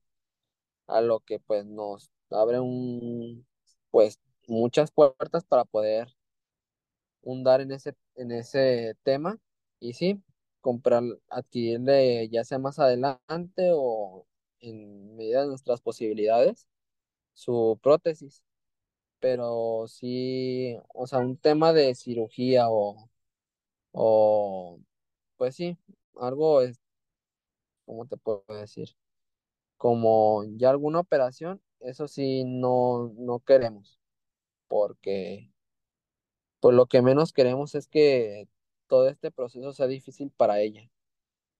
a 0.87 1.01
lo 1.01 1.21
que 1.21 1.39
pues 1.41 1.67
nos 1.67 2.11
abre 2.31 2.61
un, 2.61 3.47
pues 3.91 4.21
muchas 4.49 4.91
puertas 4.91 5.45
para 5.45 5.65
poder 5.65 6.09
hundar 7.23 7.61
en 7.61 7.73
ese, 7.73 7.95
en 8.15 8.33
ese 8.33 8.95
tema 9.03 9.39
y 9.81 9.95
sí, 9.95 10.23
comprar, 10.61 11.03
adquirirle 11.29 12.29
ya 12.29 12.45
sea 12.45 12.59
más 12.59 12.79
adelante 12.79 13.71
o 13.75 14.27
en 14.61 15.17
medida 15.17 15.43
de 15.43 15.49
nuestras 15.49 15.81
posibilidades 15.81 16.69
su 17.35 17.79
prótesis. 17.83 18.43
Pero 19.21 19.87
sí, 19.89 20.77
o 20.95 21.07
sea, 21.07 21.21
un 21.21 21.37
tema 21.39 21.73
de 21.73 21.95
cirugía 21.95 22.71
o, 22.71 23.11
o 23.97 24.81
pues 25.39 25.57
sí, 25.57 25.79
algo 26.17 26.63
es, 26.63 26.81
¿cómo 27.85 28.07
te 28.07 28.17
puedo 28.17 28.45
decir? 28.49 28.91
Como 29.79 30.45
ya 30.57 30.71
alguna 30.71 31.01
operación, 31.01 31.63
eso 31.81 32.09
sí 32.09 32.45
no, 32.47 33.13
no 33.17 33.41
queremos, 33.41 34.01
porque 34.69 35.53
pues 36.61 36.75
lo 36.77 36.87
que 36.87 37.03
menos 37.03 37.33
queremos 37.33 37.75
es 37.75 37.89
que 37.89 38.49
todo 38.89 39.09
este 39.09 39.31
proceso 39.31 39.73
sea 39.73 39.87
difícil 39.87 40.31
para 40.37 40.61
ella. 40.61 40.89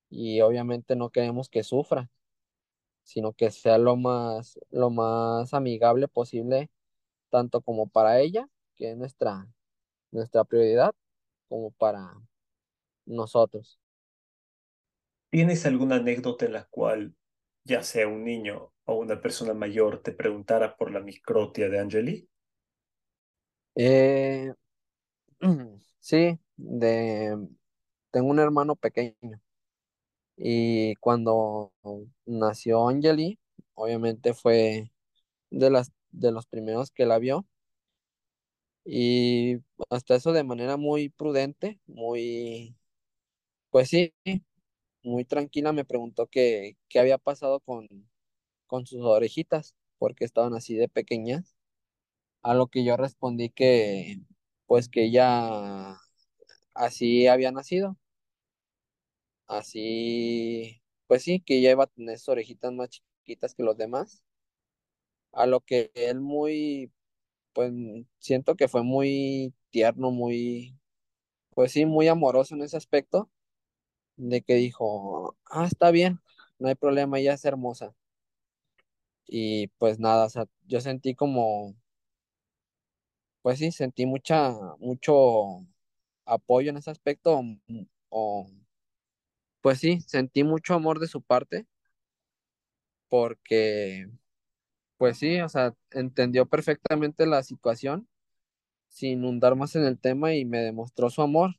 y 0.09 0.41
obviamente 0.41 0.95
no 0.95 1.09
queremos 1.11 1.49
que 1.49 1.63
sufra, 1.63 2.09
sino 3.03 3.33
que 3.33 3.51
sea 3.51 3.77
lo 3.79 3.95
más, 3.97 4.59
lo 4.71 4.89
más 4.91 5.53
amigable 5.53 6.07
posible, 6.07 6.69
tanto 7.29 7.61
como 7.61 7.87
para 7.89 8.19
ella, 8.21 8.49
que 8.75 8.91
es 8.91 8.97
nuestra, 8.97 9.47
nuestra 10.11 10.43
prioridad, 10.45 10.93
como 11.47 11.71
para 11.71 12.13
nosotros. 13.05 13.79
¿Tienes 15.29 15.65
alguna 15.65 15.97
anécdota 15.97 16.45
en 16.45 16.53
la 16.53 16.65
cual, 16.65 17.15
ya 17.63 17.83
sea 17.83 18.07
un 18.07 18.23
niño 18.23 18.71
o 18.85 18.95
una 18.95 19.21
persona 19.21 19.53
mayor, 19.53 20.01
te 20.01 20.13
preguntara 20.13 20.75
por 20.77 20.91
la 20.91 20.99
microtia 20.99 21.69
de 21.69 21.79
Angeli? 21.79 22.29
Eh, 23.75 24.53
sí, 25.99 26.39
de, 26.55 27.37
tengo 28.11 28.29
un 28.29 28.39
hermano 28.39 28.75
pequeño 28.75 29.41
y 30.37 30.95
cuando 30.95 31.73
nació 32.25 32.87
Angeli, 32.87 33.39
obviamente 33.73 34.33
fue 34.33 34.91
de 35.49 35.69
las, 35.69 35.91
de 36.11 36.31
los 36.31 36.45
primeros 36.45 36.91
que 36.91 37.05
la 37.05 37.17
vio 37.19 37.45
y 38.87 39.57
hasta 39.91 40.15
eso 40.15 40.33
de 40.33 40.45
manera 40.45 40.77
muy 40.77 41.09
prudente, 41.09 41.81
muy, 41.87 42.77
pues 43.71 43.89
sí, 43.89 44.13
muy 45.03 45.25
tranquila 45.25 45.73
me 45.73 45.85
preguntó 45.85 46.27
qué, 46.27 46.77
qué 46.89 46.99
había 46.99 47.17
pasado 47.19 47.59
con, 47.61 47.87
con 48.67 48.85
sus 48.87 49.01
orejitas, 49.03 49.75
porque 49.99 50.25
estaban 50.25 50.55
así 50.55 50.75
de 50.75 50.89
pequeñas, 50.89 51.57
a 52.43 52.55
lo 52.55 52.67
que 52.67 52.83
yo 52.85 52.97
respondí 52.97 53.49
que, 53.51 54.19
pues 54.67 54.89
que 54.89 55.05
ella 55.05 55.97
así 56.75 57.27
había 57.27 57.51
nacido, 57.53 57.97
así, 59.47 60.81
pues 61.07 61.23
sí, 61.23 61.41
que 61.41 61.57
ella 61.59 61.71
iba 61.71 61.83
a 61.85 61.87
tener 61.87 62.17
sus 62.19 62.29
orejitas 62.29 62.71
más 62.73 62.89
chiquitas 62.89 63.53
que 63.55 63.63
los 63.63 63.77
demás, 63.77 64.23
a 65.31 65.45
lo 65.45 65.61
que 65.61 65.91
él 65.95 66.19
muy, 66.21 66.91
pues 67.57 67.73
siento 68.19 68.55
que 68.55 68.67
fue 68.67 68.83
muy 68.83 69.51
tierno, 69.71 70.11
muy, 70.11 70.77
pues 71.51 71.73
sí, 71.73 71.85
muy 71.87 72.07
amoroso 72.07 72.55
en 72.55 72.63
ese 72.63 72.77
aspecto 72.77 73.31
de 74.17 74.41
que 74.43 74.55
dijo, 74.55 75.37
ah, 75.45 75.65
está 75.65 75.91
bien, 75.91 76.19
no 76.59 76.69
hay 76.69 76.75
problema, 76.75 77.19
ella 77.19 77.33
es 77.33 77.45
hermosa. 77.45 77.95
Y 79.27 79.67
pues 79.77 79.99
nada, 79.99 80.25
o 80.25 80.29
sea, 80.29 80.45
yo 80.67 80.81
sentí 80.81 81.15
como, 81.15 81.75
pues 83.41 83.59
sí, 83.59 83.71
sentí 83.71 84.05
mucha, 84.05 84.51
mucho 84.79 85.65
apoyo 86.25 86.69
en 86.71 86.77
ese 86.77 86.91
aspecto, 86.91 87.41
mm, 87.43 87.57
o 88.09 88.47
pues 89.61 89.79
sí, 89.79 90.01
sentí 90.01 90.43
mucho 90.43 90.73
amor 90.73 90.99
de 90.99 91.07
su 91.07 91.21
parte, 91.21 91.67
porque 93.09 94.07
pues 94.97 95.17
sí, 95.17 95.39
o 95.41 95.49
sea, 95.49 95.73
entendió 95.91 96.45
perfectamente 96.45 97.25
la 97.25 97.43
situación 97.43 98.07
sin 98.89 99.25
hundar 99.25 99.55
más 99.55 99.75
en 99.75 99.85
el 99.85 99.99
tema 99.99 100.35
y 100.35 100.45
me 100.45 100.59
demostró 100.59 101.09
su 101.11 101.21
amor, 101.23 101.55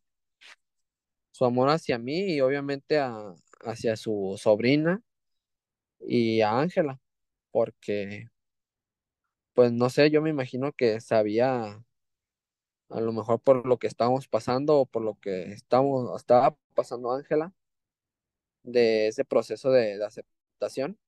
su 1.32 1.44
amor 1.44 1.70
hacia 1.70 1.98
mí 1.98 2.34
y 2.34 2.40
obviamente 2.40 2.98
a- 2.98 3.34
hacia 3.64 3.96
su 3.96 4.34
sobrina 4.38 5.02
y 6.00 6.40
a 6.42 6.58
Ángela, 6.60 7.00
porque 7.52 8.28
pues 9.54 9.72
no 9.72 9.90
sé, 9.90 10.10
yo 10.10 10.22
me 10.22 10.30
imagino 10.30 10.72
que 10.72 11.00
sabía 11.00 11.82
a 12.90 13.00
lo 13.00 13.12
mejor 13.12 13.40
por 13.40 13.66
lo 13.66 13.78
que 13.78 13.86
estábamos 13.86 14.28
pasando 14.28 14.76
o 14.78 14.86
por 14.86 15.02
lo 15.02 15.18
que 15.20 15.52
estamos, 15.52 16.14
estaba 16.20 16.56
pasando 16.74 17.12
Ángela 17.12 17.52
de 18.62 19.08
ese 19.08 19.24
proceso 19.24 19.70
de 19.70 20.02
aceptación 20.04 20.98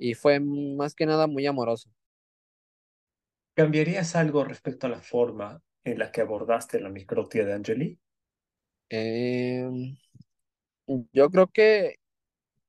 y 0.00 0.14
fue 0.14 0.40
más 0.40 0.94
que 0.94 1.04
nada 1.04 1.26
muy 1.26 1.46
amoroso. 1.46 1.90
¿Cambiarías 3.54 4.16
algo 4.16 4.44
respecto 4.44 4.86
a 4.86 4.90
la 4.90 5.02
forma 5.02 5.62
en 5.84 5.98
la 5.98 6.10
que 6.10 6.22
abordaste 6.22 6.80
la 6.80 6.88
microtia 6.88 7.44
de 7.44 7.52
Angeli? 7.52 7.98
Em, 8.88 9.96
yo 11.12 11.30
creo 11.30 11.48
que 11.48 11.96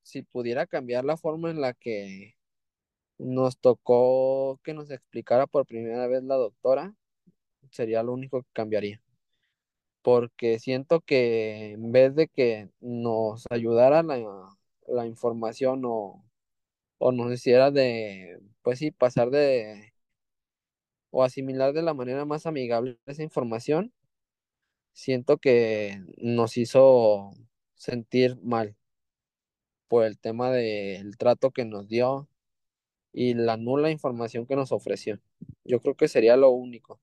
si 0.02 0.22
pudiera 0.22 0.66
cambiar 0.66 1.04
la 1.04 1.16
forma 1.16 1.50
en 1.50 1.62
la 1.62 1.72
que 1.72 2.34
nos 3.16 3.58
tocó 3.58 4.60
que 4.62 4.74
nos 4.74 4.90
explicara 4.90 5.46
por 5.46 5.66
primera 5.66 6.06
vez 6.08 6.22
la 6.24 6.34
doctora, 6.34 6.94
sería 7.70 8.02
lo 8.02 8.12
único 8.12 8.42
que 8.42 8.48
cambiaría. 8.52 9.00
Porque 10.02 10.58
siento 10.58 11.00
que 11.00 11.72
en 11.72 11.92
vez 11.92 12.14
de 12.14 12.28
que 12.28 12.68
nos 12.80 13.46
ayudara 13.50 14.02
la, 14.02 14.18
la 14.86 15.06
información 15.06 15.82
o, 15.86 16.22
o 17.04 17.10
nos 17.10 17.32
hiciera 17.32 17.72
de, 17.72 18.38
pues 18.62 18.78
sí, 18.78 18.92
pasar 18.92 19.30
de 19.30 19.92
o 21.10 21.24
asimilar 21.24 21.72
de 21.72 21.82
la 21.82 21.94
manera 21.94 22.24
más 22.24 22.46
amigable 22.46 22.96
esa 23.06 23.24
información, 23.24 23.92
siento 24.92 25.38
que 25.38 26.00
nos 26.18 26.56
hizo 26.56 27.32
sentir 27.74 28.38
mal 28.42 28.76
por 29.88 30.04
el 30.04 30.16
tema 30.20 30.52
del 30.52 31.16
trato 31.16 31.50
que 31.50 31.64
nos 31.64 31.88
dio 31.88 32.28
y 33.12 33.34
la 33.34 33.56
nula 33.56 33.90
información 33.90 34.46
que 34.46 34.54
nos 34.54 34.70
ofreció. 34.70 35.20
Yo 35.64 35.80
creo 35.80 35.96
que 35.96 36.06
sería 36.06 36.36
lo 36.36 36.50
único. 36.50 37.00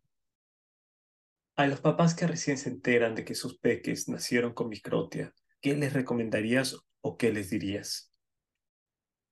A 1.57 1.67
los 1.67 1.81
papás 1.81 2.15
que 2.15 2.25
recién 2.25 2.57
se 2.57 2.69
enteran 2.69 3.15
de 3.15 3.25
que 3.25 3.35
sus 3.35 3.57
peques 3.57 4.07
nacieron 4.07 4.53
con 4.53 4.69
microtia, 4.69 5.35
¿qué 5.59 5.75
les 5.75 5.91
recomendarías 5.91 6.77
o 7.01 7.17
qué 7.17 7.33
les 7.33 7.49
dirías? 7.49 8.08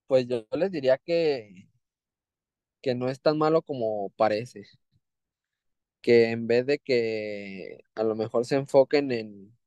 Pues 0.08 0.28
yo 0.28 0.46
les 0.52 0.72
diría 0.72 0.98
que, 0.98 1.70
que 2.82 2.96
no 2.96 3.10
es 3.10 3.22
tan 3.22 3.38
malo 3.38 3.62
como 3.62 4.10
parece, 4.17 4.63
que 6.02 6.32
en 6.32 6.48
vez 6.48 6.65
de 6.65 6.80
que 6.80 7.80
a 7.96 8.04
lo 8.04 8.15
mejor 8.15 8.46
se 8.46 8.56
enfoquen 8.56 9.12
en, 9.12 9.58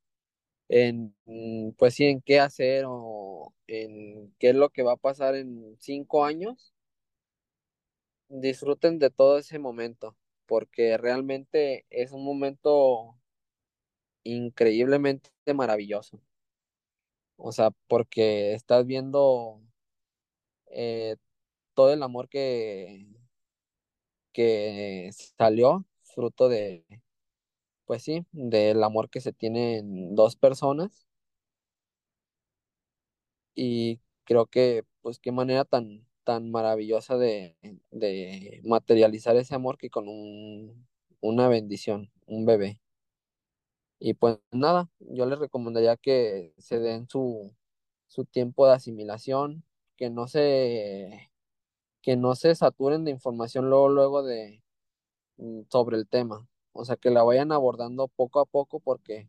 en 0.69 1.15
mm, 1.27 1.73
pues 1.79 1.95
sí, 1.95 2.07
en 2.07 2.23
qué 2.23 2.41
hacer 2.41 2.85
o 2.89 3.55
en 3.67 4.35
qué 4.39 4.51
es 4.51 4.57
lo 4.57 4.71
que 4.71 4.83
va 4.83 4.95
a 4.95 4.97
pasar 4.97 5.37
en 5.37 5.77
cinco 5.81 6.25
años, 6.25 6.75
disfruten 8.31 8.99
de 8.99 9.11
todo 9.11 9.37
ese 9.39 9.59
momento, 9.59 10.17
porque 10.47 10.97
realmente 10.97 11.85
es 11.91 12.13
un 12.13 12.25
momento 12.25 13.15
increíblemente 14.25 15.31
maravilloso. 15.55 16.21
O 17.37 17.51
sea, 17.53 17.71
porque 17.89 18.55
estás 18.55 18.87
viendo 18.87 19.61
eh, 20.71 21.17
todo 21.75 21.93
el 21.93 22.03
amor 22.03 22.29
que, 22.29 23.07
que 24.33 25.11
salió, 25.39 25.85
fruto 26.03 26.49
de, 26.49 26.85
pues 27.85 28.03
sí, 28.05 28.27
del 28.33 28.83
amor 28.85 29.11
que 29.11 29.21
se 29.21 29.33
tiene 29.33 29.79
en 29.79 30.15
dos 30.15 30.37
personas. 30.37 31.07
Y 33.55 34.01
creo 34.25 34.47
que, 34.47 34.85
pues, 35.03 35.19
qué 35.19 35.33
manera 35.33 35.65
tan, 35.65 36.07
tan 36.25 36.51
maravillosa 36.51 37.17
de, 37.19 37.57
de 37.91 38.61
materializar 38.65 39.37
ese 39.37 39.55
amor 39.55 39.79
que 39.79 39.91
con 39.91 40.09
un, 40.09 40.87
una 41.21 41.49
bendición, 41.49 42.11
un 42.27 42.47
bebé. 42.47 42.81
Y 43.99 44.15
pues 44.15 44.39
nada, 44.51 44.89
yo 45.01 45.27
les 45.27 45.39
recomendaría 45.39 45.97
que 45.97 46.55
se 46.59 46.79
den 46.81 47.09
su, 47.09 47.55
su 48.09 48.25
tiempo 48.25 48.67
de 48.67 48.75
asimilación, 48.75 49.63
que 50.01 50.11
no 50.11 50.29
se, 50.29 51.33
que 52.03 52.17
no 52.17 52.35
se 52.37 52.55
saturen 52.57 53.05
de 53.05 53.13
información 53.13 53.71
luego, 53.71 53.91
luego 53.91 54.23
de 54.25 54.63
mm, 55.39 55.63
sobre 55.71 55.99
el 55.99 56.09
tema. 56.09 56.49
O 56.73 56.85
sea, 56.87 56.97
que 56.97 57.11
la 57.11 57.25
vayan 57.25 57.53
abordando 57.53 58.09
poco 58.09 58.41
a 58.41 58.47
poco 58.47 58.81
porque, 58.81 59.29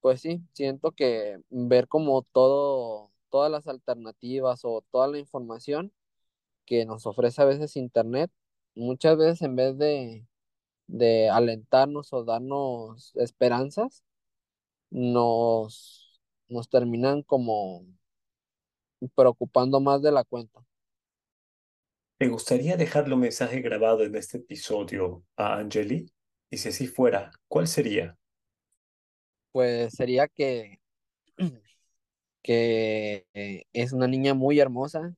pues 0.00 0.20
sí, 0.20 0.42
siento 0.52 0.92
que 0.92 1.40
ver 1.50 1.88
como 1.88 2.22
todo, 2.22 3.10
todas 3.30 3.50
las 3.50 3.66
alternativas 3.66 4.60
o 4.64 4.82
toda 4.90 5.08
la 5.08 5.18
información 5.18 5.92
que 6.66 6.86
nos 6.86 7.06
ofrece 7.06 7.42
a 7.42 7.46
veces 7.46 7.76
Internet, 7.76 8.30
muchas 8.74 9.18
veces 9.18 9.42
en 9.42 9.56
vez 9.56 9.78
de, 9.78 10.26
de 10.88 11.30
alentarnos 11.30 12.12
o 12.12 12.24
darnos 12.24 13.12
esperanzas, 13.16 14.04
nos, 14.90 16.20
nos 16.48 16.68
terminan 16.70 17.22
como 17.22 17.86
preocupando 19.14 19.80
más 19.80 20.02
de 20.02 20.12
la 20.12 20.24
cuenta. 20.24 20.64
¿Te 22.18 22.28
gustaría 22.28 22.76
dejarle 22.76 23.14
un 23.14 23.20
mensaje 23.20 23.60
grabado 23.60 24.02
en 24.04 24.14
este 24.16 24.38
episodio 24.38 25.24
a 25.36 25.58
Angeli? 25.58 26.10
Y 26.50 26.56
si 26.58 26.70
así 26.70 26.86
fuera, 26.86 27.30
¿cuál 27.48 27.68
sería? 27.68 28.16
Pues 29.52 29.92
sería 29.94 30.28
que, 30.28 30.78
que 32.42 33.26
es 33.72 33.92
una 33.92 34.06
niña 34.08 34.34
muy 34.34 34.60
hermosa, 34.60 35.14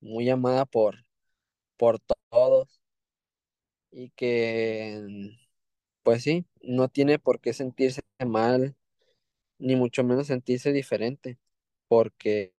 muy 0.00 0.30
amada 0.30 0.64
por, 0.66 0.96
por 1.76 2.00
todos 2.30 2.80
y 3.90 4.10
que, 4.10 5.02
pues 6.02 6.22
sí, 6.22 6.46
no 6.62 6.88
tiene 6.88 7.18
por 7.18 7.40
qué 7.40 7.52
sentirse 7.52 8.02
mal, 8.26 8.76
ni 9.58 9.76
mucho 9.76 10.04
menos 10.04 10.28
sentirse 10.28 10.72
diferente, 10.72 11.38
porque 11.88 12.54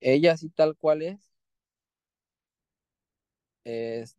ella 0.00 0.32
así 0.32 0.48
tal 0.50 0.76
cual 0.76 1.02
es, 1.02 1.30
es 3.64 4.16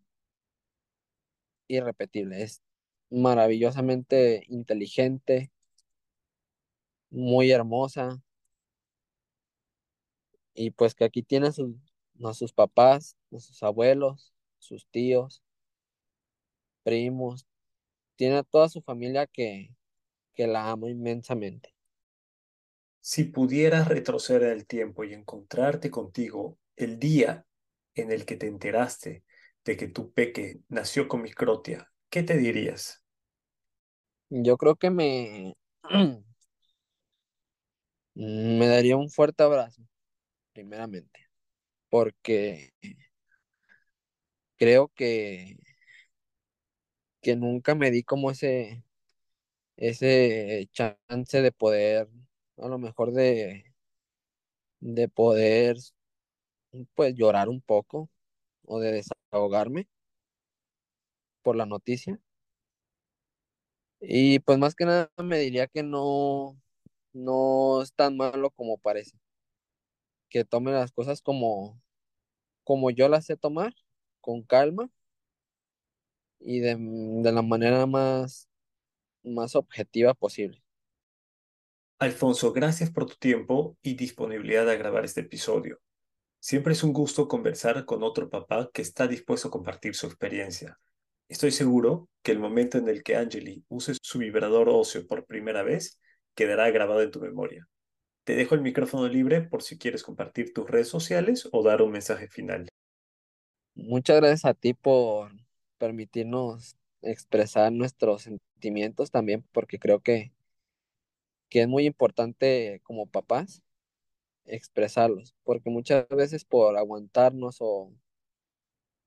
irrepetible, 1.67 2.41
es 2.43 2.61
maravillosamente 3.09 4.43
inteligente, 4.49 5.51
muy 7.09 7.51
hermosa, 7.51 8.21
y 10.53 10.71
pues 10.71 10.95
que 10.95 11.05
aquí 11.05 11.23
tiene 11.23 11.47
a 11.47 11.51
sus, 11.51 11.75
a 12.23 12.34
sus 12.34 12.53
papás, 12.53 13.15
a 13.34 13.39
sus 13.39 13.61
abuelos, 13.63 14.34
sus 14.59 14.88
tíos, 14.88 15.41
primos, 16.84 17.45
tiene 18.17 18.38
a 18.38 18.43
toda 18.43 18.69
su 18.69 18.82
familia 18.82 19.28
que, 19.28 19.75
que 20.36 20.47
la 20.47 20.71
ama 20.71 20.89
inmensamente. 20.91 21.75
Si 23.01 23.23
pudieras 23.23 23.87
retroceder 23.87 24.51
el 24.51 24.67
tiempo 24.67 25.03
y 25.03 25.13
encontrarte 25.13 25.89
contigo 25.89 26.57
el 26.75 26.99
día 26.99 27.45
en 27.95 28.11
el 28.11 28.25
que 28.25 28.35
te 28.37 28.47
enteraste 28.47 29.23
de 29.65 29.77
que 29.77 29.87
tu 29.87 30.11
peque 30.13 30.59
nació 30.69 31.07
con 31.07 31.21
microtia, 31.21 31.91
¿qué 32.09 32.23
te 32.23 32.37
dirías? 32.37 33.03
Yo 34.29 34.57
creo 34.57 34.75
que 34.75 34.89
me, 34.89 35.55
me 38.15 38.67
daría 38.67 38.97
un 38.97 39.09
fuerte 39.09 39.43
abrazo, 39.43 39.81
primeramente, 40.53 41.27
porque 41.89 42.73
creo 44.57 44.89
que, 44.95 45.57
que 47.21 47.35
nunca 47.35 47.75
me 47.75 47.91
di 47.91 48.03
como 48.03 48.31
ese, 48.31 48.83
ese 49.77 50.69
chance 50.73 51.41
de 51.41 51.53
poder, 51.53 52.09
a 52.57 52.67
lo 52.67 52.77
mejor 52.79 53.11
de, 53.13 53.73
de 54.79 55.07
poder, 55.07 55.77
pues 56.95 57.13
llorar 57.15 57.49
un 57.49 57.61
poco 57.61 58.09
o 58.65 58.79
de 58.79 58.91
desahogarme 58.93 59.87
por 61.41 61.55
la 61.55 61.65
noticia. 61.65 62.19
Y 63.99 64.39
pues 64.39 64.57
más 64.59 64.75
que 64.75 64.85
nada 64.85 65.11
me 65.23 65.39
diría 65.39 65.67
que 65.67 65.83
no, 65.83 66.59
no 67.13 67.81
es 67.83 67.93
tan 67.93 68.17
malo 68.17 68.51
como 68.51 68.77
parece. 68.77 69.17
Que 70.29 70.45
tome 70.45 70.71
las 70.71 70.91
cosas 70.93 71.21
como, 71.21 71.81
como 72.65 72.91
yo 72.91 73.09
las 73.09 73.25
sé 73.27 73.37
tomar, 73.37 73.73
con 74.21 74.43
calma 74.43 74.89
y 76.39 76.59
de, 76.59 76.75
de 76.79 77.31
la 77.31 77.41
manera 77.41 77.85
más, 77.85 78.47
más 79.23 79.55
objetiva 79.55 80.15
posible. 80.15 80.63
Alfonso, 81.99 82.53
gracias 82.53 82.91
por 82.91 83.07
tu 83.07 83.15
tiempo 83.15 83.75
y 83.81 83.95
disponibilidad 83.95 84.69
a 84.69 84.75
grabar 84.75 85.03
este 85.03 85.21
episodio. 85.21 85.79
Siempre 86.39 86.73
es 86.73 86.83
un 86.83 86.93
gusto 86.93 87.27
conversar 87.27 87.85
con 87.85 88.03
otro 88.03 88.29
papá 88.29 88.69
que 88.71 88.83
está 88.83 89.07
dispuesto 89.07 89.47
a 89.47 89.51
compartir 89.51 89.95
su 89.95 90.05
experiencia. 90.05 90.77
Estoy 91.27 91.49
seguro 91.49 92.07
que 92.21 92.31
el 92.31 92.39
momento 92.39 92.77
en 92.77 92.87
el 92.87 93.01
que 93.01 93.15
Angeli 93.15 93.65
use 93.67 93.95
su 93.99 94.19
vibrador 94.19 94.69
óseo 94.69 95.07
por 95.07 95.25
primera 95.25 95.63
vez 95.63 95.99
quedará 96.35 96.69
grabado 96.69 97.01
en 97.01 97.09
tu 97.09 97.19
memoria. 97.19 97.67
Te 98.23 98.35
dejo 98.35 98.53
el 98.53 98.61
micrófono 98.61 99.07
libre 99.07 99.41
por 99.41 99.63
si 99.63 99.79
quieres 99.79 100.03
compartir 100.03 100.53
tus 100.53 100.69
redes 100.69 100.89
sociales 100.89 101.49
o 101.51 101.63
dar 101.63 101.81
un 101.81 101.91
mensaje 101.91 102.27
final. 102.27 102.69
Muchas 103.73 104.17
gracias 104.17 104.45
a 104.45 104.53
ti 104.53 104.75
por 104.75 105.31
permitirnos 105.79 106.77
expresar 107.01 107.71
nuestros 107.71 108.23
sentimientos 108.23 109.09
también, 109.09 109.43
porque 109.51 109.79
creo 109.79 109.99
que, 109.99 110.31
que 111.49 111.61
es 111.63 111.67
muy 111.67 111.85
importante 111.85 112.81
como 112.83 113.07
papás 113.07 113.63
expresarlos, 114.45 115.35
porque 115.43 115.69
muchas 115.71 116.07
veces 116.09 116.45
por 116.45 116.77
aguantarnos 116.77 117.57
o, 117.61 117.93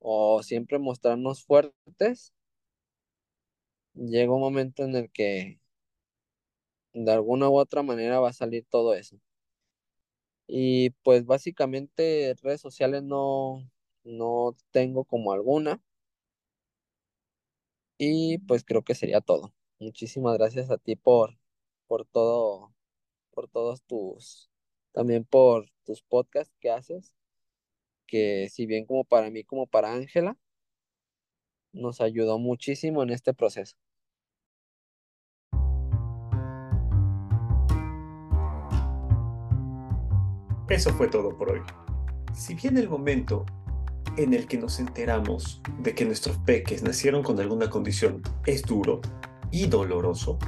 o 0.00 0.42
siempre 0.42 0.78
mostrarnos 0.78 1.42
fuertes, 1.44 2.32
llega 3.94 4.32
un 4.34 4.40
momento 4.40 4.82
en 4.84 4.96
el 4.96 5.10
que 5.12 5.60
de 6.92 7.10
alguna 7.12 7.48
u 7.50 7.58
otra 7.58 7.82
manera 7.82 8.20
va 8.20 8.28
a 8.30 8.32
salir 8.32 8.64
todo 8.70 8.94
eso. 8.94 9.18
Y 10.46 10.90
pues 11.02 11.24
básicamente 11.26 12.34
redes 12.42 12.60
sociales 12.60 13.02
no, 13.02 13.68
no 14.04 14.56
tengo 14.72 15.04
como 15.04 15.32
alguna. 15.32 15.80
Y 17.98 18.38
pues 18.38 18.64
creo 18.64 18.82
que 18.82 18.94
sería 18.96 19.20
todo. 19.20 19.54
Muchísimas 19.78 20.36
gracias 20.38 20.70
a 20.70 20.78
ti 20.78 20.96
por, 20.96 21.38
por 21.90 22.06
todo, 22.06 22.72
por 23.32 23.48
todos 23.48 23.82
tus, 23.82 24.48
también 24.92 25.24
por 25.24 25.68
tus 25.84 26.02
podcasts 26.02 26.54
que 26.60 26.70
haces, 26.70 27.12
que 28.06 28.48
si 28.48 28.64
bien 28.64 28.86
como 28.86 29.02
para 29.02 29.28
mí, 29.28 29.42
como 29.42 29.66
para 29.66 29.92
Ángela, 29.92 30.38
nos 31.72 32.00
ayudó 32.00 32.38
muchísimo 32.38 33.02
en 33.02 33.10
este 33.10 33.34
proceso. 33.34 33.74
Eso 40.68 40.94
fue 40.94 41.08
todo 41.08 41.36
por 41.36 41.50
hoy. 41.50 41.60
Si 42.32 42.54
bien 42.54 42.78
el 42.78 42.88
momento 42.88 43.44
en 44.16 44.32
el 44.32 44.46
que 44.46 44.58
nos 44.58 44.78
enteramos 44.78 45.60
de 45.80 45.92
que 45.96 46.04
nuestros 46.04 46.38
peques 46.38 46.84
nacieron 46.84 47.24
con 47.24 47.40
alguna 47.40 47.68
condición 47.68 48.22
es 48.46 48.62
duro 48.62 49.00
y 49.50 49.66
doloroso, 49.66 50.38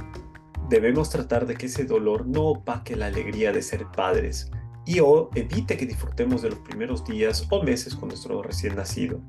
debemos 0.69 1.09
tratar 1.09 1.45
de 1.45 1.55
que 1.55 1.67
ese 1.67 1.85
dolor 1.85 2.25
no 2.27 2.45
opaque 2.45 2.95
la 2.95 3.07
alegría 3.07 3.51
de 3.51 3.61
ser 3.61 3.85
padres 3.95 4.49
y 4.85 4.99
o 4.99 5.29
evite 5.35 5.77
que 5.77 5.85
disfrutemos 5.85 6.41
de 6.41 6.49
los 6.49 6.59
primeros 6.59 7.05
días 7.05 7.47
o 7.49 7.63
meses 7.63 7.95
con 7.95 8.09
nuestro 8.09 8.41
recién 8.41 8.75
nacido. 8.75 9.21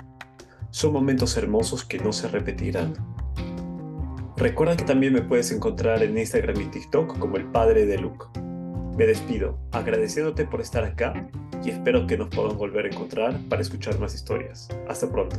Son 0.70 0.92
momentos 0.92 1.36
hermosos 1.36 1.84
que 1.84 1.98
no 1.98 2.12
se 2.12 2.28
repetirán. 2.28 2.94
Recuerda 4.36 4.76
que 4.76 4.84
también 4.84 5.12
me 5.12 5.22
puedes 5.22 5.52
encontrar 5.52 6.02
en 6.02 6.18
Instagram 6.18 6.60
y 6.60 6.66
TikTok 6.66 7.18
como 7.18 7.36
el 7.36 7.46
padre 7.46 7.86
de 7.86 7.98
Luke. 7.98 8.26
Me 8.96 9.06
despido, 9.06 9.58
agradeciéndote 9.70 10.44
por 10.44 10.60
estar 10.60 10.84
acá 10.84 11.28
y 11.64 11.70
espero 11.70 12.06
que 12.06 12.18
nos 12.18 12.28
podamos 12.28 12.56
volver 12.56 12.86
a 12.86 12.88
encontrar 12.88 13.38
para 13.48 13.62
escuchar 13.62 13.98
más 13.98 14.14
historias. 14.14 14.68
Hasta 14.88 15.10
pronto. 15.10 15.36